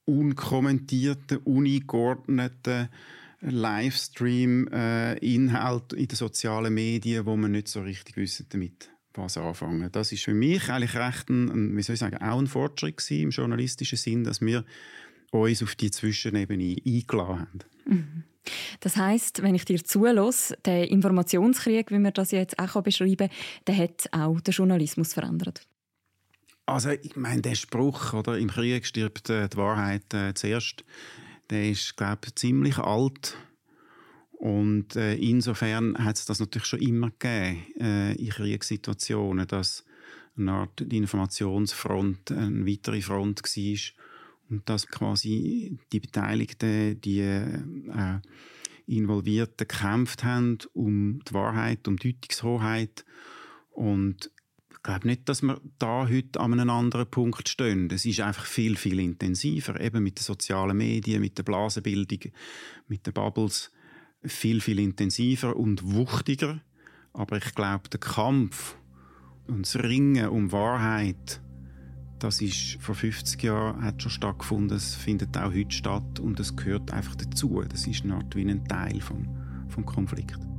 unkommentierte, 0.05 1.39
uneingeordnete 1.39 2.89
Livestream-Inhalt 3.41 5.93
äh, 5.93 5.97
in 5.97 6.07
den 6.07 6.15
sozialen 6.15 6.73
Medien, 6.73 7.25
wo 7.25 7.35
man 7.35 7.51
nicht 7.51 7.67
so 7.67 7.81
richtig 7.81 8.15
wissen 8.17 8.45
damit 8.49 8.89
was 9.13 9.37
anfangen. 9.37 9.91
Das 9.91 10.11
ist 10.11 10.23
für 10.23 10.33
mich 10.33 10.69
eigentlich 10.69 10.95
recht 10.95 11.29
ein, 11.29 11.75
wie 11.75 11.81
soll 11.81 11.95
ich 11.95 11.99
sagen, 11.99 12.17
auch 12.17 12.39
ein 12.39 12.47
Fortschritt 12.47 13.09
im 13.11 13.31
journalistischen 13.31 13.97
Sinn, 13.97 14.23
dass 14.23 14.41
wir 14.41 14.63
uns 15.31 15.63
auf 15.63 15.75
die 15.75 15.91
Zwischenebene 15.91 16.77
eingeladen 16.85 17.39
haben. 17.39 17.59
Mhm. 17.85 18.23
Das 18.79 18.97
heißt, 18.97 19.43
wenn 19.43 19.55
ich 19.55 19.65
dir 19.65 19.83
zulasse, 19.83 20.57
der 20.65 20.89
Informationskrieg, 20.89 21.91
wie 21.91 21.99
wir 21.99 22.11
das 22.11 22.31
jetzt 22.31 22.57
auch 22.57 22.81
beschreiben 22.81 23.29
der 23.67 23.77
hat 23.77 24.09
auch 24.11 24.41
den 24.41 24.53
Journalismus 24.53 25.13
verändert. 25.13 25.67
Also 26.65 26.89
ich 26.89 27.15
meine, 27.15 27.41
der 27.41 27.55
Spruch, 27.55 28.13
oder, 28.13 28.37
im 28.37 28.49
Krieg 28.49 28.85
stirbt 28.85 29.29
äh, 29.29 29.49
die 29.49 29.57
Wahrheit 29.57 30.13
äh, 30.13 30.33
zuerst, 30.33 30.83
der 31.51 31.69
ist, 31.69 31.95
glaube 31.97 32.21
ich, 32.25 32.35
ziemlich 32.35 32.77
alt. 32.79 33.37
Und 34.31 34.95
äh, 34.95 35.15
insofern 35.15 35.95
hat 36.03 36.17
es 36.17 36.25
das 36.25 36.39
natürlich 36.39 36.67
schon 36.67 36.79
immer 36.79 37.11
gegeben 37.11 37.63
äh, 37.79 38.13
in 38.13 38.29
Kriegssituationen, 38.29 39.45
dass 39.45 39.85
eine 40.35 40.53
Art 40.53 40.83
die 40.83 40.97
Informationsfront 40.97 42.31
eine 42.31 42.65
weitere 42.65 43.01
Front 43.01 43.43
war 43.43 44.03
und 44.49 44.67
dass 44.67 44.87
quasi 44.87 45.77
die 45.91 45.99
Beteiligten, 45.99 46.99
die 47.01 47.19
äh, 47.19 48.19
Involvierten 48.87 49.67
gekämpft 49.67 50.23
haben 50.23 50.57
um 50.73 51.19
die 51.27 51.33
Wahrheit, 51.33 51.87
um 51.87 51.97
Deutungshoheit 51.97 53.05
und 53.69 54.31
ich 54.81 54.83
glaube 54.83 55.05
nicht, 55.05 55.29
dass 55.29 55.43
wir 55.43 55.61
da 55.77 56.07
heute 56.09 56.39
an 56.39 56.53
einem 56.53 56.71
anderen 56.71 57.05
Punkt 57.05 57.47
stehen. 57.47 57.87
Es 57.91 58.03
ist 58.03 58.19
einfach 58.19 58.45
viel, 58.45 58.75
viel 58.75 58.99
intensiver. 58.99 59.79
Eben 59.79 60.01
mit 60.01 60.17
den 60.17 60.23
sozialen 60.23 60.75
Medien, 60.75 61.21
mit 61.21 61.37
der 61.37 61.43
Blasenbildung, 61.43 62.31
mit 62.87 63.05
den 63.05 63.13
Bubbles. 63.13 63.71
Viel, 64.23 64.59
viel 64.59 64.79
intensiver 64.79 65.55
und 65.55 65.93
wuchtiger. 65.93 66.61
Aber 67.13 67.37
ich 67.37 67.53
glaube, 67.53 67.89
der 67.89 67.99
Kampf 67.99 68.75
und 69.45 69.67
das 69.67 69.75
Ringen 69.75 70.29
um 70.29 70.51
Wahrheit, 70.51 71.43
das 72.17 72.41
ist 72.41 72.81
vor 72.81 72.95
50 72.95 73.43
Jahren 73.43 73.83
hat 73.83 74.01
schon 74.01 74.11
stattgefunden, 74.11 74.75
es 74.75 74.95
findet 74.95 75.37
auch 75.37 75.53
heute 75.53 75.75
statt 75.75 76.19
und 76.19 76.39
es 76.39 76.55
gehört 76.55 76.91
einfach 76.91 77.15
dazu. 77.17 77.63
Das 77.69 77.85
ist 77.85 78.03
eine 78.03 78.15
Art 78.15 78.35
wie 78.35 78.49
ein 78.49 78.67
Teil 78.67 78.99
vom, 78.99 79.27
vom 79.69 79.85
Konflikt. 79.85 80.50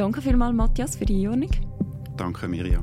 Danke 0.00 0.22
vielmals, 0.22 0.54
Matthias, 0.54 0.96
für 0.96 1.04
die 1.04 1.26
Einordnung. 1.26 1.50
Danke, 2.16 2.48
Mirja. 2.48 2.82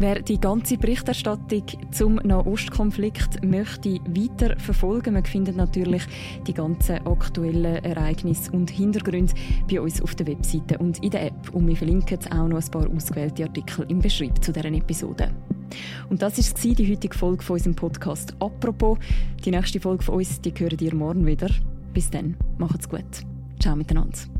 Wer 0.00 0.22
die 0.22 0.40
ganze 0.40 0.76
Berichterstattung 0.76 1.62
zum 1.92 2.16
Nahostkonflikt 2.16 3.44
möchte 3.44 4.00
weiter 4.08 4.58
verfolgen, 4.58 5.14
man 5.14 5.24
findet 5.24 5.54
natürlich 5.54 6.02
die 6.48 6.52
ganzen 6.52 7.06
aktuellen 7.06 7.76
Ereignisse 7.84 8.50
und 8.50 8.70
Hintergründe 8.70 9.34
bei 9.70 9.80
uns 9.80 10.02
auf 10.02 10.16
der 10.16 10.26
Webseite 10.26 10.78
und 10.78 11.00
in 11.00 11.10
der 11.10 11.26
App. 11.26 11.50
Und 11.52 11.68
wir 11.68 11.76
verlinken 11.76 12.18
auch 12.32 12.48
noch 12.48 12.60
ein 12.60 12.70
paar 12.72 12.90
ausgewählte 12.90 13.44
Artikel 13.44 13.86
im 13.88 14.00
Beschreib 14.00 14.42
zu 14.42 14.50
deren 14.50 14.74
Episode. 14.74 15.30
Und 16.08 16.22
das 16.22 16.38
war 16.38 16.74
die 16.74 16.92
heutige 16.92 17.16
Folge 17.16 17.44
von 17.44 17.54
unserem 17.54 17.76
Podcast 17.76 18.34
«Apropos». 18.40 18.98
Die 19.44 19.52
nächste 19.52 19.78
Folge 19.78 20.02
von 20.02 20.16
uns, 20.16 20.40
die 20.40 20.52
hören 20.58 20.78
ihr 20.80 20.94
morgen 20.96 21.24
wieder. 21.24 21.50
Bis 21.94 22.10
dann, 22.10 22.36
macht's 22.58 22.88
gut. 22.88 23.24
Ciao 23.60 23.76
miteinander. 23.76 24.39